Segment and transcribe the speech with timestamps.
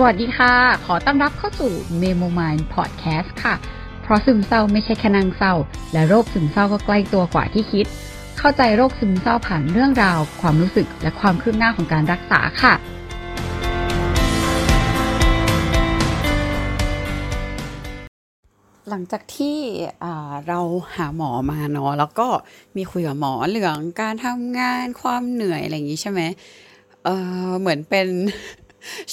[0.00, 0.54] สวัสดีค่ะ
[0.86, 3.54] ขอต้อนรับเข้าสู่ Memo Mind Podcast ค่ะ
[4.02, 5.54] เพราะซึมเศร้าไม่ใช่แค่นางเศร้า
[5.92, 7.86] และโรคซึมเศร้าก็ใกล้ตัวกว่าที่คิด
[8.38, 12.74] เข้าใจโรคซึมเศร้าผ่านเรื่องราว ความรู้สึกและความคืบหน้าของการรักษาค่ะ
[18.88, 19.58] หลังจากที่
[20.48, 20.60] เรา
[20.94, 22.28] หาหมอมาเนาะแล้วก็
[22.76, 26.22] มีคุยกับหมอเรื่องการทำงานความเหนื่อยอะไรอย่างนี้ใช่ไหม
[27.04, 27.08] เอ
[27.48, 28.08] อเหมือนเป็น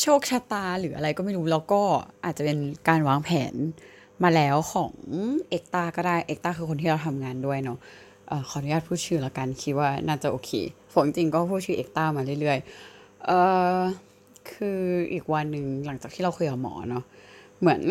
[0.02, 1.82] โชคชะตาหรืออะไรก็ไม่รู้แล้วก็
[2.26, 3.54] อาจจะเป็นการวางแผน
[4.24, 4.94] มาแล้วของ
[5.50, 7.78] เอกตาก็ได้เอกตาคือคนที่เราทำงานด้วยเนาะ
[8.30, 10.52] ออขออนุญาตพูดชื่อละกันคิดว่าน่าจะโอเค
[10.94, 13.32] ฝนจริงก็พูดชื่อเอกตามาเรื่อยๆเอ
[13.78, 13.80] อ
[14.52, 14.80] คือ
[15.14, 17.04] อีกวันหนึ่งหลังจากที่เราคุยกับหมอเนาะ
[17.60, 17.82] เหมือน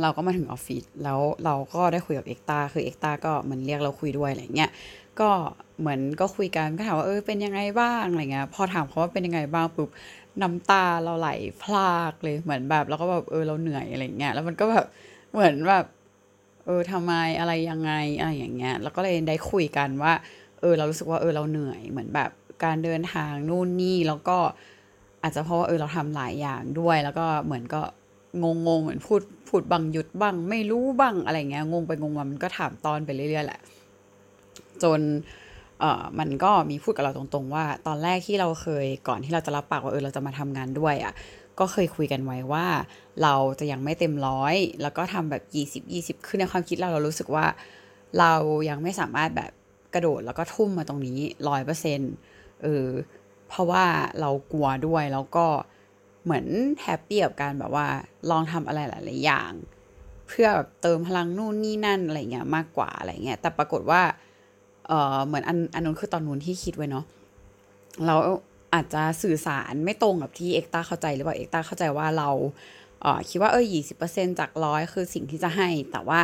[0.00, 4.70] เราก็มาถึงออฟฟิศแล้วเราก็ได้คุยกับเอกตาคือเอกตาก็เหมันเรียกเราคุยด้วยอะไรเงี้ย
[5.20, 5.30] ก็
[5.80, 9.88] เหมือนก็คุยกันก็ถามว่าเออเป็นยังไงบ้างอะไรเงี้ยพอถามเขาว่าเป็นยังไงบ้างปุ๊บ
[10.42, 11.30] น้ำตาเราไหล
[11.62, 14.86] พลากเลยเหมือนแบบเราก็แบบเออเราเหนื่อยอะไรเงี้ยแล้วมันก็แบบ
[15.32, 15.84] เหมือนแบบ
[16.66, 20.12] เออทำไมอะไรยังไงอะไรอย่างเงี้ยแล้วก็เลยได้คุยกันว่า
[20.60, 22.30] เออ เรารู้สึกว่าเออเราเหนื่อยเหมือนแบบ
[22.64, 24.38] การเดินทางนู่นนี่แล้วก็
[25.22, 27.82] อาจจะเพราะว่าเออเราทำหลายอย่างด้วย แล้วก็เหมือนก็
[28.42, 33.60] งงงเหมือนพูดพูดบังหยุดบ้างไม่รู้บ้างอะไรเงี้ยงงไปงงมามันก็ถามตอนไปเรื่อยๆแหละ
[34.82, 35.00] จน
[35.80, 41.12] เอ่อมันก็มีพูดกับเราตรงๆว่า ตอนแรกที่เราเคยก่อนที่เราจะรับปากว่าเออเราจะมาทำงานด้วยอะ่ะ
[41.58, 42.66] ก็เคยคุยกันไว้ว่า
[43.22, 47.46] เราจะยังไม่เต็มร้อย แล้วก็ทำแบบยี่สิบยี่สิบคือในความคิดเราเรารู้สึกว่า
[48.18, 48.32] เรา
[48.68, 49.52] ยังไม่สามารถแบบ
[49.94, 52.12] กระโดดแล้วก็ทุ่มมาตรงนี้ร้อยเปอร์เซ็นต์
[52.62, 52.88] เออ
[53.48, 53.84] เพราะว่า
[54.20, 55.46] เรากลัวด้วยแล้วก็
[56.24, 56.46] เหมือน
[56.82, 57.86] แฮปปี้กับการแบบว่า
[58.30, 59.52] ลองทำอะไรหลาย ๆ อย่าง
[60.28, 64.02] เพื่อแบบเติมพลังนู่นนี่นั่นอะไรเงี้ยมากกว่าอะไรเงี้ยแต่ปรากฏว่า
[64.88, 67.04] เออเหมือนอันอันนู้นคือตอนนู้นที่คิดไว้เนาะ
[68.06, 68.14] เรา
[68.74, 72.30] อาจจะสื่อสารไม่ตรงกับที่เอกตาเข้าใจหรือเปล่าเอกตาเข้าใจว่าเรา
[73.02, 76.20] เออคิดว่าเออยี่สิบเปอร์เซ็นจากร้อยคือสิ่งที่จะให้ แต่ว่า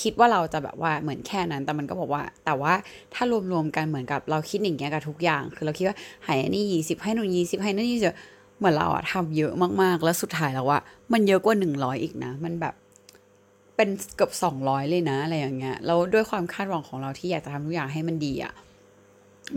[0.00, 2.72] คิดว่าเราจะแบบว่าเหมือนแค่นั้น แต่มันก็บอกว่า แต่ว่า
[3.14, 8.14] ถ้ารวมๆกันเหมือนกับเราคิดอย่างเงี้ยกับทุกอย่าง คือเราคิดว่าให้อันนี้ยี่สิบให้นูยี่สิบให้นั่นยี่สิบ
[8.58, 9.52] เหมือนเราอะทำเยอะ
[9.82, 10.78] มากๆ แล้วสุดท้ายแล้วว่า
[11.12, 12.74] มันเยอะกว่าหนึ่งร้อยอีกนะ มันแบบ
[13.76, 18.54] เป็นเกือบสองร้อยเลยนะอะไรอย่างเงี้ยแล้วด้วยความคาดหวังของเราที่อยากจะทำทุกอย่างให้มันดีอะ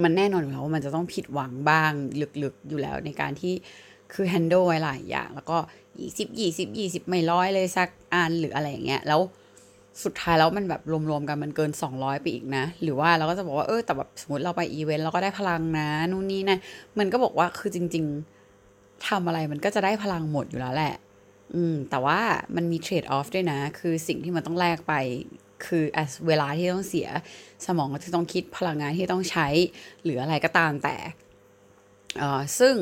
[0.03, 1.91] มันแน่นอนอยู่แล้วว่ามันจะต้องผิดหวังบ้าง
[2.43, 3.53] ลึกๆอยู่แล้วในการที่
[4.13, 5.57] คือแฮนด์ลไว้หลายอย่าง แล้วก็
[5.99, 9.21] ยี่สิบยี่สิบยี่สิบไม่ร้อยเลยสักอันหรืออะไรอย่างเงี้ยแล้ว
[10.03, 16.57] สุดท้ายแล้วมันแบบรวมๆกันมันเกิน 200 ไปอีกนะ หรือว่าเราก็จะบอกว่าเออแต่แบบสมมติเราไปอีเวนต์เราก็ได้พลังนะนู่นนี่นะ
[16.99, 18.05] มันก็บอกว่าคือจริง
[18.55, 20.93] ๆทำอะไรมันก็จะได้พลังหมดอยู่แล้วแหละ
[21.55, 22.19] อืม แต่ว่า
[22.55, 24.93] มันมีเทรดออฟด้วยนะ คือสิ่งที่มันต้องแลกไป
[25.65, 25.83] คือ
[26.27, 27.07] เวลาที่ต้องเสีย
[27.65, 29.47] สมองที่ต้องคิดพลังงานที่ต้องใช้
[30.03, 30.95] หรืออะไรก็ตามแต่
[32.17, 32.75] เอ่อซึ่ง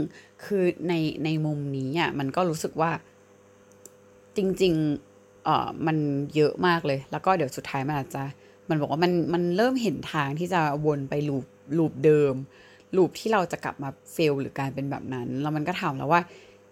[0.46, 0.94] คือใน
[1.26, 2.92] ในมุมนี้อะมันก็รู้สึกว่า
[4.38, 5.98] จริงๆเอ่อมัน
[6.36, 8.24] เยอะมากเลย แล้วก็เดี๋ยวสุดท้ายมันอาจจะ
[8.70, 11.46] มันบอกว่ามันมันเริ่มเห็นทางที่จะวนไปลูป
[11.78, 12.34] ลูปเดิม
[12.96, 16.22] ลูปที่เราจะกลับมาเฟลหรือการเป็นแบบนั้น แล้วมันก็ถามแล้วว่า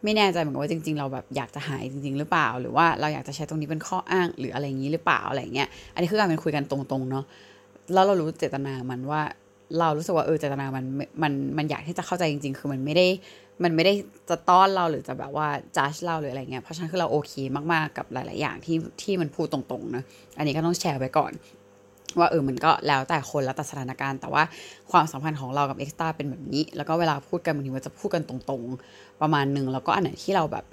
[0.06, 7.26] ไม่แน่ใจเหมือนกันว่าจริง ๆ เราแบบอยากจะหายจริง ๆ หรือเปล่า หรือว่าเราอยากจะใช้ตรงนี้เป็นข้ออ้างหรืออะไรอย่างนี้หรือเปล่าอะไรเงี้ยอันนี้คือการเป็นคุยกันตรงๆเนาะ
[7.94, 9.22] แล้วเรารู้เจตนามันว่า
[9.80, 10.86] เรารู้สึกว่าเออเจตนามัน
[11.24, 13.08] มันมันอยากที่จะเข้าใจจริง ๆ คือมันไม่ได้
[13.64, 13.94] มันไม่ได้
[14.30, 17.34] จะต้อนเราหรือจะแบบว่าจัดเราหรืออะไรเงี้ยเพราะฉะนั้นคือเราโอเค
[17.74, 20.04] มากๆกับหลาย ๆ อย่างที่ที่มันพูดตรงๆนะ
[20.38, 21.32] อันนี้ก็ต้องแชร์ไว้ก่อน
[22.20, 24.44] ว่าเออมันก็แล้วแต่คนแล้วแต่สถานการณ์ แต่ว่า
[24.92, 30.66] ความสัมพันธ์ของเรากับเอ็กซ์ต้าเป็นแบบนี้ แล้วก็เวลาพูดกันบางทีมันจะพูดกันตรงๆ ประมาณหนึ่งแล้วก็อันไหนที่เราแบบ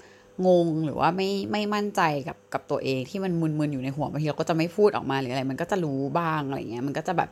[0.47, 7.29] งงหรือว่าไม่ไม่มั่นใจกับกับตัวเองที่มันมึนๆอยู่ในหัวบางทีเราก็จะไม่พูดออกมาหรืออะไร มันก็จะรู้บ้างอะไรเงี้ยมันก็จะแบบ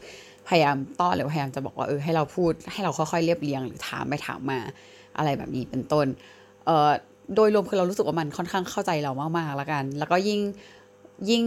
[0.47, 4.59] พยายามต้อนหรือพยายามจะบอกว่าเออให้เราพูดให้เราค่อยๆเรียบเรียง หรือถามไปถามมา
[5.17, 6.07] อะไรแบบนี้เป็นต้น
[6.66, 6.89] เอ่อ
[7.35, 10.39] โดยรวมคือเรารู้สึกว่ามันค่อนข้างเข้าใจเรามากๆแล้วกัน แล้วก็ยิ่ง
[11.30, 11.44] ยิ่ง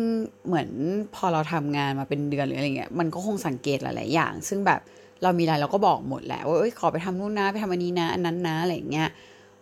[0.46, 0.68] เหมือน
[1.14, 4.80] พอเราทำงานมาเป็นเดือนหรืออะไรเงี้ยมันก็คงสังเกตหลาย ๆ อย่าง ซึ่งแบบ
[5.22, 9.08] เรามีอะไรเราก็บอกหมดแหละว่าเอ้ยขอไปทำนู่นนะไปทำอันนี้นะ อันนั้นนะอะไรเงี้ย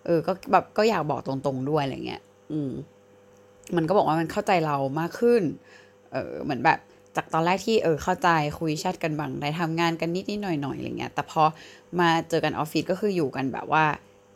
[0.06, 2.22] เออก็แบบก็อยากบอกตรงๆด้วยอะไรเงี้ย
[2.52, 2.70] อืม
[3.76, 5.42] มันก็บอกว่ามันเข้าใจเรามากขึ้น
[6.12, 6.78] เออเหมือนแบบ
[7.16, 11.42] จากตอนแรกที่เออเข้าใจคุยแชทกันบางได้ทำงานกันนิดนิดหน่อยหน่อยอะไรเงี้ยแต่พอ
[12.00, 13.84] มาเจอกันออฟฟิศก็คืออยู่กันแบบว่า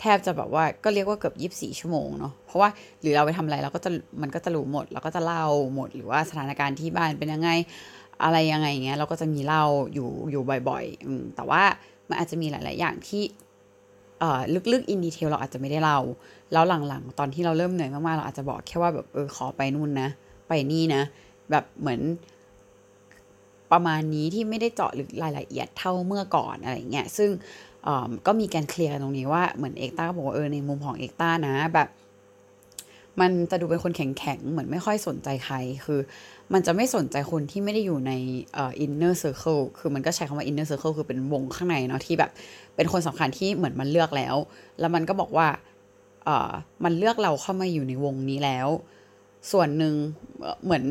[0.00, 2.68] แทบจะแบบว่าก็เรียกว่าเกือบยีิบสี่ชั่วโมงเนาะเพราะว่า
[3.00, 3.90] หรือเราไปทำอะไรเราก็จะ
[4.22, 5.44] มันก็จะรู้หมดเราก็จะเล่า
[5.74, 7.50] หมดหรือว่าสถานการณ์ที่บ้านเป็นยังไง
[8.22, 9.64] อะไรยังไงเงี้ยเราก็จะมีเล่า
[9.94, 11.62] อยู่อยู่บ่อยๆแต่ว่า
[12.08, 13.22] มันอาจจะมีหลาย ๆ อย่างที่
[14.20, 14.40] เอ่อ
[14.72, 16.00] ลึกๆอินดีเทลเราอาจจะไม่ได้เล่า
[16.52, 20.08] แล้วหลังๆ ตอนที่เราเริ่มเหนื่อยมาก ๆ เราอาจจะบอกแค่ว่าแบบเออขอไปนู่นนะ
[20.48, 21.02] ไปนี่นะ
[21.50, 22.00] แบบเหมือน
[23.72, 27.30] ประมาณนี้ที่ไม่ได้เจาะลึกรายละเอียดเท่าเมื่อก่อนอะไรเงี้ยซึ่ง
[28.26, 31.88] ก็มีการเคลียร์กันตรงนี้ว่าเหมือนเอกต้าก็บอกว่าเออในมุมของเอกต้านะแบบ
[33.20, 36.00] มันจะดูเป็นคนแข็งแข็งเหมือนไม่ค่อยสนใจใคร คือ
[36.52, 38.12] มันจะไม่สนใจคนที่ไม่ได้อยู่ใน
[38.54, 42.30] เอ่อ inner circle คือมันก็ใช้คำว่า inner circle คือเป็นวงข้างในเนาะที่แบบ
[42.76, 44.36] เป็นคนสำคัญที่เหมือนมันเลือกแล้ว
[44.80, 45.48] แล้วมันก็บอกว่า
[46.24, 46.50] เอ่อ
[46.84, 48.68] มันเลือกเราเข้ามาอยู่ในวงนี้แล้ว
[49.52, 49.94] ส่วนหนึ่ง
[50.64, 50.84] เหมือน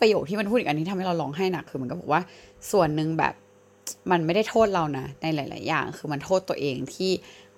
[0.00, 2.20] ประโยคที่มันพูดอีกอันที่ทำให้เราร้องไห้หนัก คือมันก็บอกว่า
[2.72, 3.34] ส่วนหนึ่งแบบ
[4.10, 7.10] มันไม่ได้โทษเรานะในหลาย ๆ อย่าง คือมันโทษตัวเองที่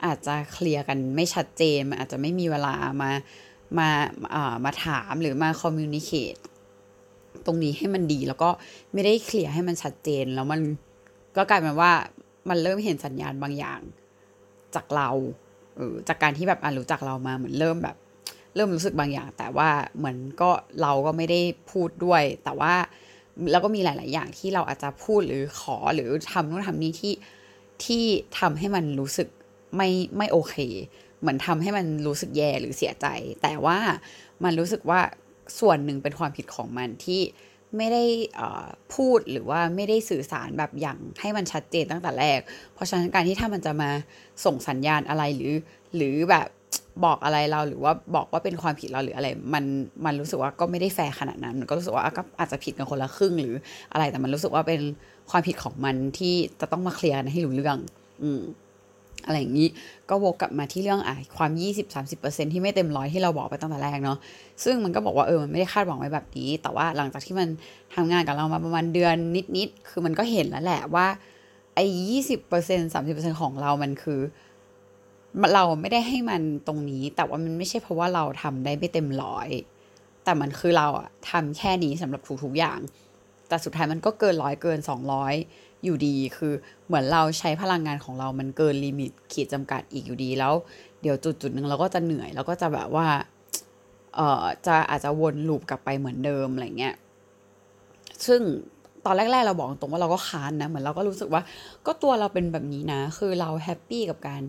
[0.04, 3.10] อาจจะเคลียร์กันไม่ชัดเจนมันอาจจะไม่มีเวลามา
[3.78, 3.88] มา
[4.34, 6.36] อ่ามาถามหรือมาคอมมิวนิเคต
[7.46, 8.50] ตรงนี้ให้มันดีแล้วก็
[8.92, 10.60] ไม่ได้เคลียร์ให้มันชัดเจน แล้วมัน
[11.36, 11.92] ก็กลายเป็นว่า
[12.48, 13.80] มันเริ่มเห็นสัญญาณบางอย่าง
[14.74, 15.10] จากเรา
[15.76, 17.96] เออจากการที่แบบอ่ารู้จักเรามาเหมือนเริ่มแบบ
[18.54, 20.50] เริ่มรู้สึกบางอย่าง แต่ว่าเหมือนก็
[20.82, 21.40] เราก็ไม่ได้
[21.70, 22.74] พูดด้วย แต่ว่า
[23.50, 27.14] แล้วก็มีหลาย ๆ อย่างที่เราอาจจะพูดหรือขอหรือทำนู่นทำนี่ที่
[27.84, 28.04] ที่
[28.38, 29.28] ทำให้มันรู้สึก
[29.76, 30.56] ไม่ไม่โอเค
[31.20, 33.06] เหมือนทำให้มันรู้สึกแย่หรือเสียใจ
[33.42, 33.78] แต่ว่า
[34.44, 35.00] มันรู้สึกว่า
[35.60, 37.20] ส่วนหนึ่งเป็นความผิดของมันที่
[37.76, 38.04] ไม่ได้
[38.94, 42.40] พูดหรือว่าไม่ได้สื่อสารแบบอย่างให้มันชัดเจนตั้งแต่แรก
[42.74, 43.90] เพราะฉะนั้นการที่ถ้ามันจะมา
[44.44, 45.54] ส่งสัญญาณอะไรหรือ
[45.96, 46.46] หรือแบบ
[47.04, 49.64] บอกอะไรเราหรือว่าบอกว่าเป็นความผิดเราหรืออะไร มัน
[50.04, 53.54] มันรู้สึกว่าก็ไม่ได้แฟร์ขนาดนั้นมันก็รู้สึกว่าก็อาจจะผิดกันคนละครึ่งหรือ
[53.92, 54.80] อะไรแต่มันรู้สึกว่าเป็น
[55.30, 57.76] ความผิดของมันที่จะต้องมาเคลียร์ให้รู้เรื่อง
[58.22, 58.42] อืม
[59.26, 59.68] อะไรอย่างนี้
[60.10, 61.50] ก็วกกลับมาที่เรื่องอะความ
[62.00, 64.18] 20-30%ที่ไม่เต็มร้อยที่เราบอกไปตั้งแต่แรกเนาะ
[64.64, 67.48] ซึ่งมันก็บอกว่าเออมันไม่ได้คาดหวังไว้แบบนี้ แต่ว่าหลังจากที่มัน
[67.94, 69.16] ทำงานกับเรามาประมาณเดือน
[69.56, 71.06] นิดๆคือมันก็เห็นแล้วแหละว่า
[71.74, 74.20] ไอ้ยี่สิบเปอร์เซ็นสามสิบเปอร์เซ็นของเรามันคือ
[75.54, 79.48] เราไม่ได้ให้มันตรงนี้ แต่ว่ามันไม่ใช่เพราะว่าเราทำได้ไม่เต็มร้อย
[80.24, 82.78] แต่มันคือเราอะทำแค่นี้สำหรับทุกๆอย่าง
[83.48, 85.34] แต่สุดท้ายมันก็เกินร้อยเกินสองร้อย
[85.84, 86.52] อยู่ดี คือ
[86.86, 90.52] เหมือนเราใช้พลังงานของเรามันเกิน limit ขีดจำกัดอีกอยู่ดีแล้ว
[91.02, 93.06] เดี๋ยวจุดจุดหนึ่งเราก็จะเหนื่อยแล้วก็จะแบบว่า
[94.16, 96.94] เอ่อ จะอาจจะวน loop กลับไปเหมือนเดิมอะไรเงี้ย
[98.26, 98.40] ซึ่ง
[99.04, 101.42] ตอนแรก ๆ เราบอกตรงว่าเราก็ค้านนะ เหมือนเราก็รู้สึกว่า
[101.86, 104.42] ก็ตัวเราเป็นแบบนี้นะ คือเรา happy กับการ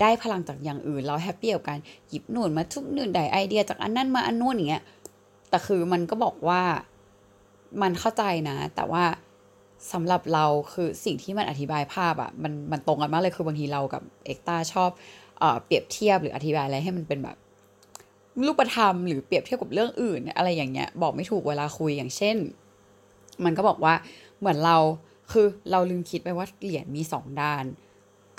[0.00, 1.78] ได้พลังจากอย่างอื่น เรา happy กับการ
[2.08, 4.84] หยิบนู่นมาทำนู่นได้ไอเดียจากอันนั้นมาอันนู้นอย่างเงี้ย
[5.50, 6.62] แต่คือมันก็บอกว่า
[7.82, 9.04] มันเข้าใจนะ แต่ว่า
[9.92, 14.90] สำหรับเราคือสิ่งที่มันอธิบายภาพอะมันมันตรงกันมากเลยคือบางทีเรากับเอ็กตาชอบ
[15.38, 17.36] เอ่อเปรียบเทียบหรืออธิบายอะไรให้มันเป็นแบบ
[18.46, 22.36] รูปธรรมหรือเปรียบเทียบกับเรื่องอื่น อะไรอย่างเงี้ยบอกไม่ถูกเวลาคุยอย่างเช่น
[23.44, 23.94] มันก็บอกว่า
[24.38, 24.76] เหมือนเรา
[25.32, 27.64] คือเราลืมคิดไปว่าเหรียญมีสองด้าน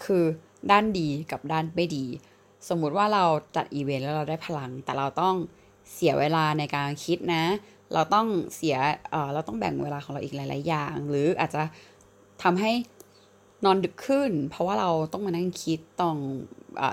[0.04, 0.26] คือ
[0.72, 2.06] ด้านดีกับด้านไม่ดี
[2.70, 3.24] สมมุติว่าเรา
[3.56, 5.36] จัดอีเวนต์แล้วเราได้พลัง แต่เราต้อง
[5.94, 7.44] เสียเวลาในการคิดนะ
[7.94, 8.78] เราต้องเสีย
[9.12, 11.64] เออเราต้องแบ่งเวลาของเราอีกหลาย ๆ อย่าง หรืออาจจะ
[12.44, 12.72] ทำให้
[13.66, 16.16] นอนดึกขึ้น เพราะว่าเราต้องมานั่งคิดต้อง
[16.82, 16.84] อ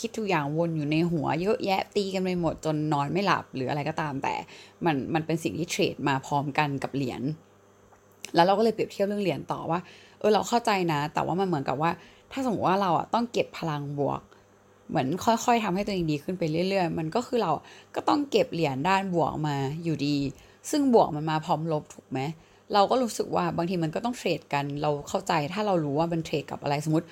[0.00, 4.34] คิดทุกอย่างวนอยู่ในหัวเยอะแยะตีกันไปหมดจนนอนไม่หลับหรืออะไรก็ตาม แต่
[4.84, 7.22] มันมันเป็นสิ่งที่เทรดมาพร้อมกันกับเหรียญ
[8.34, 9.80] แล้วเราก็เลยเปรียบเทียบเรื่องเหรียญต่อว่า
[10.18, 11.90] เออเราเข้าใจนะ แต่ว่ามันเหมือนกับว่า
[12.32, 14.20] ถ้าสมมติว่าเราอะต้องเก็บพลังบวก
[14.88, 17.50] เหมือนค่อยๆทำให้ตัวเองดีขึ้นไปเรื่อย ๆ มันก็คือเรา
[17.94, 20.16] ก็ต้องเก็บเหรียญด้านบวกมาอยู่ดี
[20.70, 22.20] ซึ่งบวกมันมาพร้อมลบถูกไหม
[22.74, 27.06] เราก็รู้สึกว่าบางทีมันก็ต้องเทรดกัน เราเข้าใจถ้าเรารู้ว่ามันเทรดกับอะไรสมมติ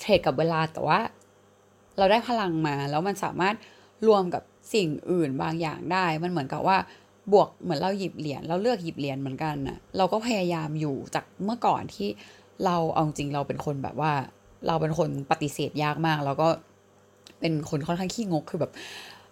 [0.00, 0.98] เทรดกับเวลาแต่ว่า
[1.98, 3.54] เราได้พลังมาแล้วมันสามารถ
[4.08, 4.42] รวมกับ
[4.74, 6.76] สิ่งอื่นบางอย่างได้ มันเหมือนกับว่า
[7.32, 12.08] บวกเหมือนเราหยิบเหรียญเราเลือกหยิบเหรียญเหมือนกันนะเราก็พยายามอยู่จากเมื่อก่อนที่
[12.64, 14.12] เราเอาจริงเราเป็นคนแบบว่า
[14.66, 16.48] เราเป็นคนปฏิเสธยากมาก แล้วก็
[17.40, 18.72] เป็นคนค่อนข้างขี้งกคือแบบ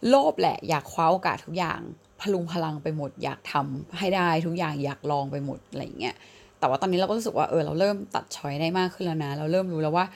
[0.08, 1.80] โลภแหละอยากคว้าโอกาสทุกอย่าง
[2.20, 6.14] พลุงพลังไปหมด อยากทำให้ได้ทุกอย่างอยากลองไปหมดอะไรเงี้ย
[6.58, 10.06] แต่ว่าตอนนี้เราก็รู้สึกว่าเออเราเริ่มตัดช้อยได้มากขึ้นแล้วนะ เราเริ่มรู้แล้วว่า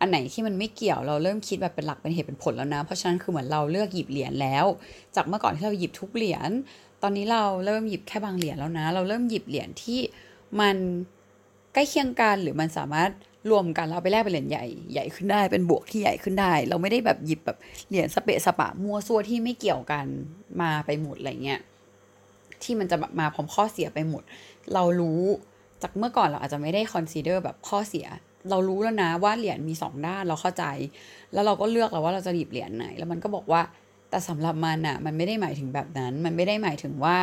[0.00, 4.64] อันไหนที่มันไม่เกี่ยวเราเริ่มคิดแบบเป็นหลักเป็นเหตุเป็นผลแล้วนะ เพราะฉะนั้นคือเหมือนเราเลือกหยิบเหรียญแล้ว
[5.16, 6.50] จากเมื่อก่อนที่เราหยิบทุกเหรียญ
[7.02, 10.00] ตอนนี้เราเริ่มหยิบแค่บางเหรียญแล้วนะ เราเริ่มหยิบเหรียญที่
[10.60, 10.76] มัน
[11.74, 13.10] ใกล้เคียงกันหรือมันสามารถ
[13.50, 17.58] รวมกันแล้วไปแลกเป็นเหรียญใหญ่ใหญ่ขึ้นได้เป็นบวกที่ใหญ่ขึ้นได้ เราไม่ได้แบบหยิบแบบ
[17.88, 20.06] เหรียญสเปะสปะมัวซัวที่ไม่เกี่ยวกัน
[20.60, 21.60] มาไปหมดอะไรเงี้ย
[22.62, 24.22] ที่มันจะมาพร้อมข้อเสียไปหมด
[24.74, 25.22] เรารู้
[25.82, 28.06] จากเมื่อก่อนเราอาจจะไม่ได้คอนซีเดอร์แบบข้อเสีย
[28.50, 30.64] เรารู้แล้วนะว่าเหรียญมีสองด้านเราเข้าใจ
[31.32, 33.62] แล้วเราก็เลือกแล้วว่าเราจะหยิบเหรียญไหน แล้วมันก็บอกว่า
[34.10, 37.16] แต่สำหรับมันอะมันไม่ได้หมายถึงแบบนั้น มันไม่ได้หมายถึงว่า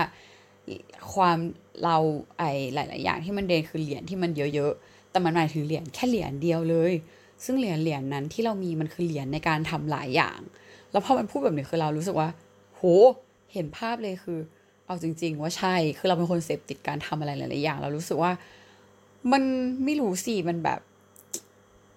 [1.13, 1.37] ความ
[1.83, 1.97] เรา
[2.37, 2.43] ไอ
[2.73, 6.93] หลาย ๆ อย่างที่มันเด่นคือเหรียญที่มันเยอะ ๆ แต่มันหมายถึงเหรียญแค่เหรียญเดียวเลย
[7.45, 10.39] ซึ่งเหรียญเหรียญนั้นที่เรามีมันคือเหรียญในการทำหลายอย่าง
[10.91, 12.29] แล้วพอมันพูดแบบนี้คือเรารู้สึกว่า
[12.75, 12.81] โห
[13.53, 14.39] เห็นภาพเลยคือ
[14.85, 18.31] เอาจริง ๆ ว่าใช่ คือเราเป็นคนเสพติดการทำอะไรหลาย ๆ อย่าง เรารู้สึกว่า
[19.31, 19.43] มัน
[19.83, 20.79] ไม่รู้สิ มันแบบ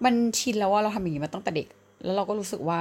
[0.05, 1.69] มันชินแล้วว่าเราทำอย่างนี้มาตั้งแต่เด็ก
[2.05, 2.79] แล้วเราก็รู้สึกว่า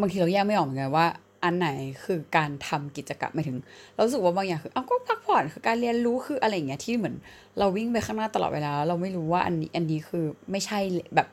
[0.00, 1.06] บางทีเราแยกไม่ออกเหมือนกันว่า
[1.44, 1.68] อันไหน
[2.04, 3.56] คือการทำกิจกรรมหมายถึง
[3.92, 7.14] เราสึกว่าบางอย่างคือเอาก็พักผ่อนคือการเรียนรู้คืออะไรอย่างเงี้ยที่เหมือน
[7.58, 10.78] เราวิ่งไปข้างหน้าตลอดเวลา เราไม่รู้ว่าอันนี้อันนี้คือไม่ใช่
[11.14, 11.26] แบบ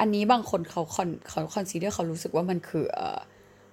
[0.00, 3.18] อันนี้บางคนเขา con เขา consider เขารู้สึกว่ามันคือเออ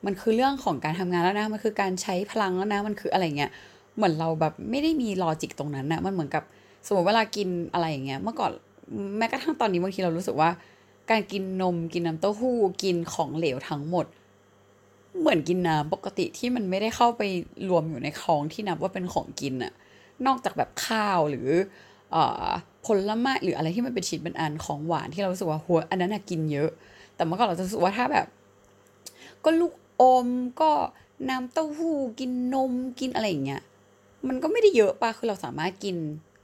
[0.05, 3.51] มันคือเรื่องของการทำงานแล้วนะ มันคือการใช้พลังแล้วนะ มันคืออะไรเงี้ย
[3.95, 6.43] เหมือนเราแบบไม่ได้มี logic ตรงนั้นนะมันเหมือนกับ
[6.85, 8.51] สมมติเวลากินอะไรอย่างเงี้ย เมื่อก่อน
[9.17, 10.49] แม้กระทั่งตอนนี้บางทีเรารู้สึกว่า
[11.11, 14.05] การกินนมกินน้ำเต้าหู้กินของเหลวทั้งหมด
[15.19, 17.21] เหมือนกินน้ำปกติที่มันไม่ได้เข้าไป
[17.69, 19.73] รวมอยู่ในคลองที่นับว่าเป็นของกินอะ
[20.25, 21.47] นอกจากแบบข้าวหรือ
[22.15, 22.17] อ
[22.85, 26.69] ผลไม้หรืออะไรที่มันเป็นชิ้นเป็นอันของหวานที่เรารู้สึกว่าหัวอันนั้นกินเยอะ
[27.15, 28.27] แต่เมื่อก่อนเราจะรู้สึกว่าถ้าแบบ
[29.43, 30.27] ก็ลูกอม
[30.61, 30.71] ก็
[31.29, 33.61] น้ำเต้าหู้กินนมกินอะไรอย่างเงี้ย
[34.27, 35.95] มันก็ไม่ได้เยอะป่ะคือเราสามารถกิน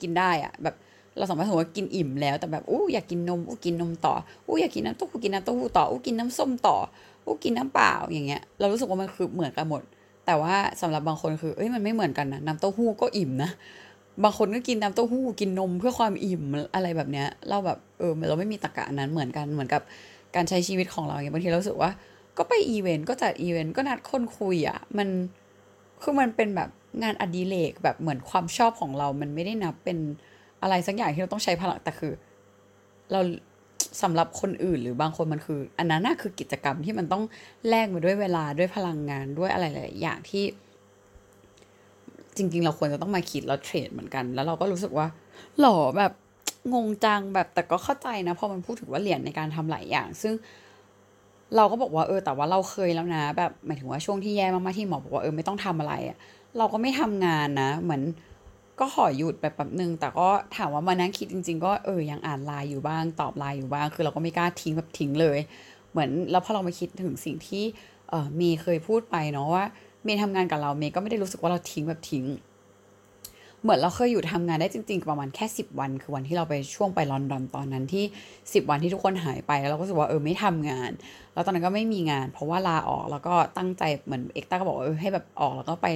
[0.02, 0.76] กินได้อะแบบ
[1.18, 4.14] เราสามารถสมมติว่ากินอิ่มแล้วแต่แบบอู้อยากกินนมอู้กินนมต่อ
[4.48, 6.78] อู้อยากกินน้ำเต้าหู้กินน้ำเต้าหู้ต่ออู้กินน้ำส้มต่อ
[7.26, 9.82] อู้กินน้ำเปล่าอย่างเงี้ย เรารู้สึกว่ามันคือเหมือนกันหมด
[10.26, 13.52] แต่ว่าสำหรับบางคนคือเอ้ยมันไม่เหมือนกันนะน้ำเต้าหู้ก็อิ่มนะ
[14.24, 16.44] บางคนก็กินน้ำเต้าหู้กินนมเพื่อความอิ่ม
[16.76, 19.82] อะไรแบบเนี้ย เราแบบเออเราไม่มีตรรกะนั้นเหมือนกันเหมือนกับ
[20.36, 21.92] การใช้ชีวิตของเราอย่างบางทีเราสึกว่า
[22.38, 25.08] ก็ไปอีเวนต์ก็จัดอีเวนต์ก็นัดคนคุยอะ่ะมัน
[26.02, 26.70] คือมันเป็นแบบ
[27.04, 29.98] งานอดิเรกแบบเหมือนความชอบของเรา มันไม่ได้นับเป็น
[30.62, 32.14] อะไรสักอย่างที่เราต้องใช้พลังแต่คือ
[33.12, 33.20] เรา
[34.02, 37.24] สำหรับคนอื่นหรือบางคนมันคือ อันนั้นน่ะคือกิจกรรมที่มันต้อง
[37.70, 40.44] แลกมาด้วยเวลาด้วยพลังงานด้วยอะไรหลายอย่างที่
[42.38, 45.08] จริง ๆ เราควรจะต้องมาคิดแล้วเทรดเหมือนกัน แล้วเราก็รู้สึกว่า
[45.60, 46.12] หล่อแบบ
[46.74, 50.34] งงจังแบบแต่ก็เข้าใจนะพอมันพูดถึงว่าเหรียญในการทำหลายอย่าง ซึ่ง
[51.56, 56.18] เราก็บอกว่าเออ แต่ว่าเราเคยแล้วนะ แบบหมายถึงว่าช่วงที่แย่มากๆที่หมอบอกว่าเออไม่ต้องทำอะไรอะ
[56.58, 58.02] เราก็ไม่ทำงานนะ เหมือน
[58.80, 65.40] ก็ขอหยุดไปแป๊บนึง แต่ก็ถามว่ามานั่งคิดจริง ๆ ก็เออยังอ่านไลน์อยู่บ้าง ตอบไลน์อยู่บ้าง คือเราก็ไม่กล้าทิ้งแบบทิ้งเลย
[65.92, 67.64] เหมือนแล้วพอเรามาคิดถึงสิ่งที่
[68.10, 69.66] เออเมย์เคยพูดไปเนาะว่า
[70.04, 72.24] เมย์ทำงานกับเราเมย์ก็ไม่ได้รู้สึกว่าเราทิ้งแบบทิ้ง
[73.66, 78.06] เหมือนเราเคยอยู่ทำงานได้จริง ๆ ประมาณแค่สิบวัน คือวันที่เราไปช่วงไปลอนดอนตอนนั้นที่
[78.54, 80.92] สิบวันที่ทุกคนหายไปแล้วเราก็รู้สึกว่าเออไม่ทำงาน
[81.34, 85.88] แล้วตอนนั้นก็ไม่มีงาน เพราะว่าลาออกแล้วก็ตั้งใจเหมือนเอ็กต้าก็บอกเออให้แบบออกแล้วก็ไป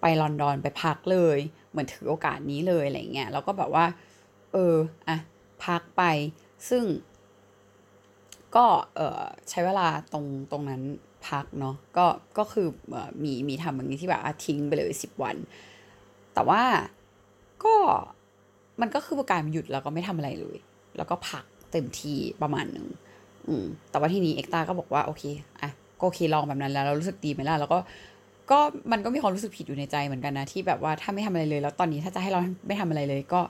[0.00, 1.38] ไปลอนดอนไปพักเลย
[1.70, 3.84] เหมือนถือโอกาสนี้เลยอะไรเงี้ยแล้วก็แบบว่า
[4.52, 4.74] เออ
[5.08, 5.16] อะ
[5.64, 6.02] พักไป
[6.68, 6.84] ซึ่ง
[8.56, 10.82] ก็เออใช้เวลาตรงตรงนั้น
[11.28, 12.06] พักเนาะก็
[12.38, 12.68] ก็คือ
[13.22, 15.36] มีมีทำอย่างนี้ที่แบบทิ้งไปเลยสิบวัน
[16.34, 16.62] แต่ว่า
[17.64, 17.74] ก็
[18.80, 20.56] มันก็คือการหยุดแล้วก็ไม่ทำอะไรเลย
[20.96, 22.86] แล้วก็พักเต็มที่ประมาณหนึ่ง
[23.48, 25.22] อืมแต่ว่าที่นี้เอกตาก็บอกว่าโอเค
[25.62, 27.78] อะก็โอเคลองแบบนั้นแล้วเรารู้สึกดีไหมล่ะแล้วก็
[28.50, 28.58] ก็
[28.92, 33.40] มันก็มีความรู้สึกผิดอยู่ในใจเหมือนกันนะที่แบบว่าถ้าไม่ทำอะไรเลย แล้วตอนนี้ถ้าจะให้เราไม่ทำอะไรเลย ก็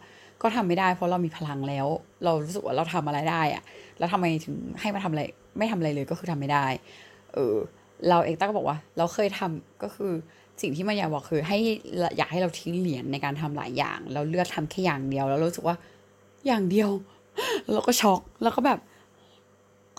[0.43, 1.87] ก็ทำไม่ได้ เพราะเรามีพลังแล้ว
[2.25, 3.63] เรารู้สึกว่าเราทำอะไรได้อะ
[3.99, 5.23] แล้วทำไมถึงให้มาทำอะไร
[5.59, 6.67] ไม่ทำอะไรเลยก็คือทำไม่ได้
[7.35, 7.55] เออ
[8.09, 10.13] เราเองต้าก็บอกว่า เราเคยทำก็คือ
[10.61, 11.59] สิ่งที่มันอยากบอกคือให้
[12.17, 15.77] อยากให้เราทิ้งเหรียญในการทำหลายอย่าง เราเลือกทำแค่อย่างเดียว แล้วรู้สึกว่า
[16.47, 16.91] อย่างเดียว
[17.73, 18.79] เราก็ช็อกแล้วก็แบบ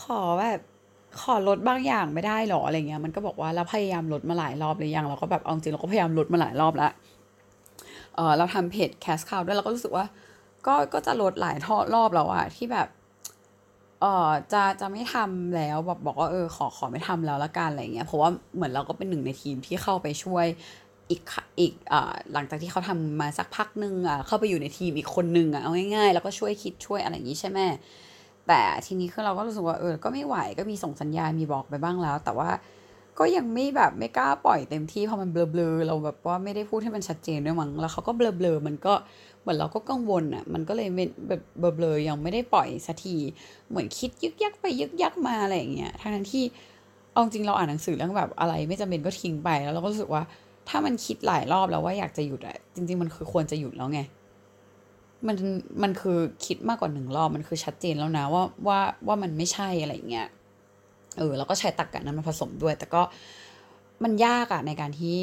[0.04, 0.60] ขอแบบ
[1.22, 6.92] ขอลดบางอย่างไม่ได้หรออะไรเงี้ยมันก็บอกว่าเราพยายามลดมาหลายรอบเลยยังเราก็แบบเอาจริงเราก็พยายามลดมาหลายรอบแล้ว
[8.16, 10.06] เออเราทำเพจแคสคาวด้วยเราก็รู้สึกว่า
[10.68, 12.88] ก็ก็จะลดหลายทอดรอบแล้วอะที่แบบ
[14.02, 20.46] เออจะจะไม่ทำแล้วแบบบอกว่าเออขอขอไม่ทำแล้วละกันอะไรเงี้ยเพราะว่าเหมือนเราก็เป็นหนึ่งในทีมที่เข้าไปช่วย
[21.10, 21.22] อีก
[21.60, 27.60] อีกอ่าหลังจากที่เขาทำมาสักพักนึงอะเข้าไปอยู่ในทีมอีกคนนึงอะเอาง่ายๆ แล้วก็ช่วยคิดช่วยอะไรอย่างนี้ใช่ไหม
[28.48, 32.50] แต่ทีนี้คือเราก็รู้สึกว่าเออก็ไม่ไหวก็มีส่งสัญญาณมีบอกไปบ้างแล้ว แต่ว่า
[33.20, 38.94] ก็ยังไม่แบบไม่กล้าปล่อยเต็มที่เพราะมันเบลอๆเราแบบว่าไม่ได้พูดให้มันชัดเจนด้วยมั้งแล้วเขาก็เบลอๆมันก็
[39.48, 40.90] เหมือนเราก็กังวลอะมันก็เลย
[41.28, 41.42] แบบ
[41.76, 43.16] เบลอๆยังไม่ได้ปล่อยสักที
[43.70, 46.44] เหมือนคิดยึกยักไปยึกยักมาอะไรอย่างเงี้ยทั้งที่
[47.12, 50.24] เอาจริงเราอ่านหนังสือเรื่องแบบอะไรไม่จำเป็นก็ทิ้งไปแล้วเราก็รู้สึกว่า
[50.70, 54.02] ถ้ามันคิดหลายรอบแล้วว่าอยากจะหยุดอะจริง ๆ มันคือควรจะหยุดแล้วไง
[55.28, 55.36] มัน
[55.84, 60.28] มันคือคิดมากกว่าหนึ่งรอบมันคือชัดเจนแล้วนะว่าว่าว่ามันไม่ใช่อะไรเงี้ย
[61.18, 63.02] เออแล้วก็ใช้ตักกะนั้นมาผสมด้วย แต่ก็
[64.04, 65.16] มันยากอะในการที่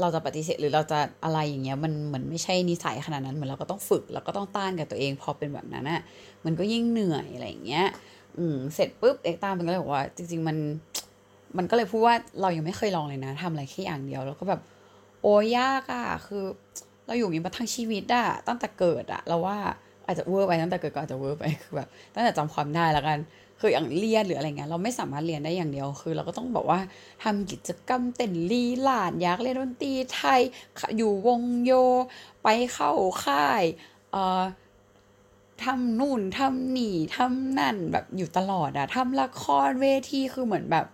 [0.00, 6.00] เราจะปฏิเสธหรือเราจะอะไรอย่างเงี้ยมันเหมือนไม่ใช่นิสัยขนาดนั้นเหมือนเราก็ต้องฝึกแล้วก็ต้องต้านกับตัวเองพอเป็นแบบนั้นอะ
[6.44, 7.86] มันก็ยิ่งเหนื่อยอะไรอย่างเงี้ย
[8.38, 10.56] อืมเสร็จปุ๊บเอกตามันก็เลยบอกว่าจริง ๆ มัน
[11.56, 14.60] มันก็เลยพูดว่าเรายังไม่เคยลองเลยนะทำอะไรแค่อย่างเดียว แล้วก็แบบ
[15.22, 16.44] โอ้ยากอะคือ
[17.06, 19.56] เราอยู่อย่างนี้มาทั้งชีวิตอะตั้งแต่เกิดอะเราว่า
[20.06, 23.18] อาจจะเวอร์ไปตั้งแต่เกิดก็อาจจะเวอร์ไปคือแบบตั้งแต่จำความได้แล้วกัน
[23.64, 26.80] คืออย่างเรียนหรืออะไรเงี้ยเราไม่สามารถเรียนได้อย่างเดียว คือเราก็ต้องบอกว่า
[27.24, 30.40] ทำกิจกรรมเต้นลีลาดอยากเล่นดนตรีไทย
[30.96, 31.72] อยู่วงโย
[32.42, 32.92] ไปเข้า
[33.24, 33.62] ค่าย
[34.12, 34.42] เอ่อ
[35.64, 40.86] ทำนู่นทำนี่ทำนั่นแบบอยู่ตลอดอะทำละครเวทีคือเหมือนแบบ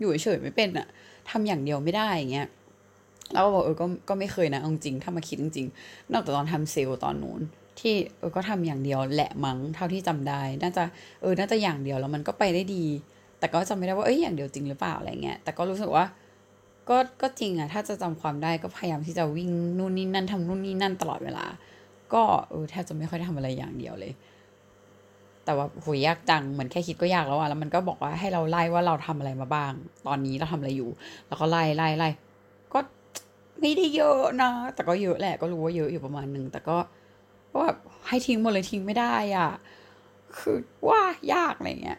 [0.00, 0.86] อยู่เฉยไม่เป็นอะ
[1.30, 2.48] ทำอย่างเดียวไม่ได้อย่างเงี้ย
[3.32, 7.40] แล้วก็บอกเออก็ก็ไม่เคยนะจริงถ้ามาคิดจริงๆนอกจากตอนทำเซลล์ตอนนู้น
[7.80, 10.84] ที่เออก็ทำอย่างเดียวแหละมั้งเท่าที่จำได้ น่าจะ
[11.20, 12.84] เออน่าจะอย่างเดียวแล้วมันก็ไปได้ดี
[13.38, 16.04] แต่ก็จำไม่ได้ว่าเอ้ยอย่างเดียวจริงหรือเปล่าอะไรเงี้ยแต่ก็รู้สึกว่า
[16.88, 21.44] ก็ก็จริงอะถ้าจะจำความได้ก็พยายามที่จะวิ่งนู่นนี่นั่นทำนู่นนี่นั่นตลอดเวลา
[22.14, 24.12] ก็เออแทบจะไม่ค่อยได้ทำอะไรอย่างเดียวเลย
[25.44, 29.72] แต่ว่าโหยากจังเหมือนแค่คิดก็ยากแล้วอะแล้วมันก็บอกว่าให้เราไล่ว่าเราทำอะไรมาบ้าง
[30.06, 30.90] ตอนนี้เราทำอะไรอยู่
[31.28, 32.08] แล้วก็ไล่ไล่ไล่
[32.72, 32.78] ก็
[33.60, 36.76] ไม่ได้เยอะนะ แต่ก็เยอะแหละก็รู้ว่าเยอะอยู่ประมาณหนึ่งแต่ก็
[37.52, 37.78] ก็แบบ
[38.08, 39.50] ให้ทิ้งหมดเลยทิ้งไม่ได้อะ
[40.38, 40.56] คือ
[40.88, 41.00] ว่า
[41.32, 41.98] ยากอะไรเงี้ย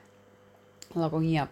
[1.00, 1.48] เราก็เงียบ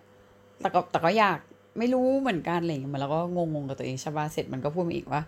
[0.62, 1.40] แต่ก็แต่ก็อยาก
[1.78, 5.22] ไม่รู้เหมือนกันอะไรเงี้ยมันแล้วก็งงๆกับตัวเองใช่ป่ะเสร็จมันก็พูดมาอีกว่า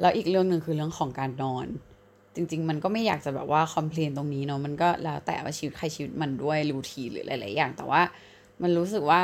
[0.00, 1.66] แล้วอีกเรื่องหนึ่งคือเรื่องของการนอน
[2.34, 8.02] จริง ๆ มันก็ไม่อยากจะแบบว่า complain ตรงนี้เนาะ มันก็แล้วแต่ว่าชีวิตใครชีวิตมันด้วย routine หรือหลาย ๆ อย่าง แต่ว่า
[8.62, 9.20] มันรู้สึกว่า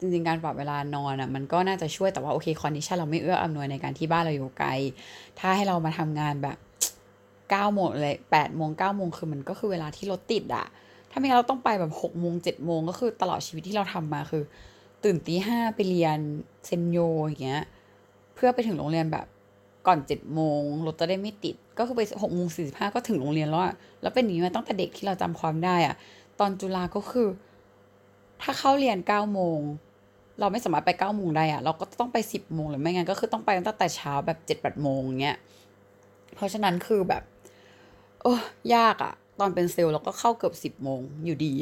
[0.00, 4.70] จริงๆ การปรับเวลานอนอะ่ะมันก็น่าจะช่วยแต่ว่าโอเค condition เราไม่เอื้ออำนวยในการที่บ้านเราอยู่ไกล
[5.38, 6.56] ถ้าให้เรามาทำงานแบบ
[7.50, 10.66] เก้าโมงเลยแปดโมงเก้าโมงคือมันก็คือเวลาที่รถติดอะ
[11.10, 14.42] ถ้าไม่งั้นเราต้องไปแบบหกโมงเจ็ดโมงก็คือตลอดชีวิตที่เราทำมาคือ
[15.04, 16.18] ตื่นตีห้าไปเรียน
[16.66, 17.64] เซนโยอย่างเงี้ย
[18.34, 19.26] เพื่อไปถึงโรงเรียนแบบ
[19.86, 25.94] ก่อนเจ็ดโมงรถจะได้ไม่ติด ก็คือไปหกโมงสี่สิบห้าก็ถึงโรงเรียนแล้วอะแล้วเป็นอย่างนี้มาตั้งแต่เด็กที่เราจำความได้อะ
[26.40, 27.28] ตอนจุฬาก็คือ
[28.42, 29.58] ถ้าเข้าเรียนเก้าโมง
[30.40, 35.36] เราไม่สามารถไปเก้าโมงได้อะเราก็ต้องไปสิบโมงหรือไม่งั้นก็คือต้องไปตั้งแต่เช้าแบบเจ็ดแปดโมงเงี้ย
[36.34, 37.22] เพราะฉะนั้นคือแบบ
[38.22, 38.34] โอ้
[38.74, 41.54] ยากอะตอนเป็นเซลล์เราก็เข้าเกือบสิบโมงอยู่ดี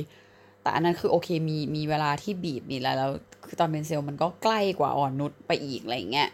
[0.62, 3.11] แต่อันนั้นคือโอเคมีมีเวลาที่บีบมีอะไรแล้ว
[3.46, 6.28] คือตอนเป็นเซลล์มันก็ใกล้กว่าอ่อนนุชไปอีกอะไรเงี้ย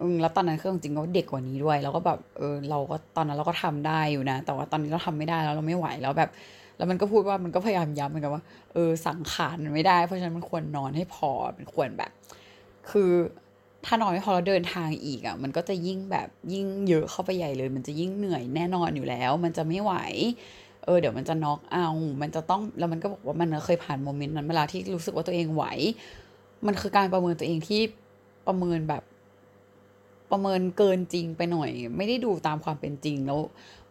[0.00, 6.30] อืมแล้วตอนนั้นเครื่องจริงก็เด็กกว่านี้ด้วย แล้วก็แบบเออเราก็ตอนนั้นเราก็ทำได้อยู่นะ แต่ว่าตอนนี้เราทำไม่ได้แล้วเราไม่ไหวแล้วแบบ
[6.76, 12.10] แล้วมันก็พูดว่ามันก็พยายามย้ำเหมือนกันว่าเออสังขารมันไม่ได้ เพราะฉะนั้นมันควรนอนให้พอมันควรแบบ
[12.90, 13.10] คือ
[13.86, 19.92] ถ้านอนไม่พอเราเดินทางอีกอะ่ะ มันก็จะยิ่งแบบยิ่งเยอะเข้าไปใหญ่เลย มันจะยิ่งเหนื่อยแน่นอนอยู่แล้ว มันจะไม่ไหว
[20.84, 21.88] เออเดี๋ยวมันจะน็อกเอา
[22.22, 25.64] มันจะต้องแล้วมันก็บอกว่ามันเคยผ่านโมเมนต์นั้นเวลาที่รู้สึกว่าตัวเองไหว
[26.66, 27.80] มันคือการประเมินตัวเองที่
[28.46, 29.02] ประเมินแบบ
[30.30, 33.40] ประเมินเกินจริงไปหน่อย ไม่ได้ดูตามความเป็นจริงแล้ว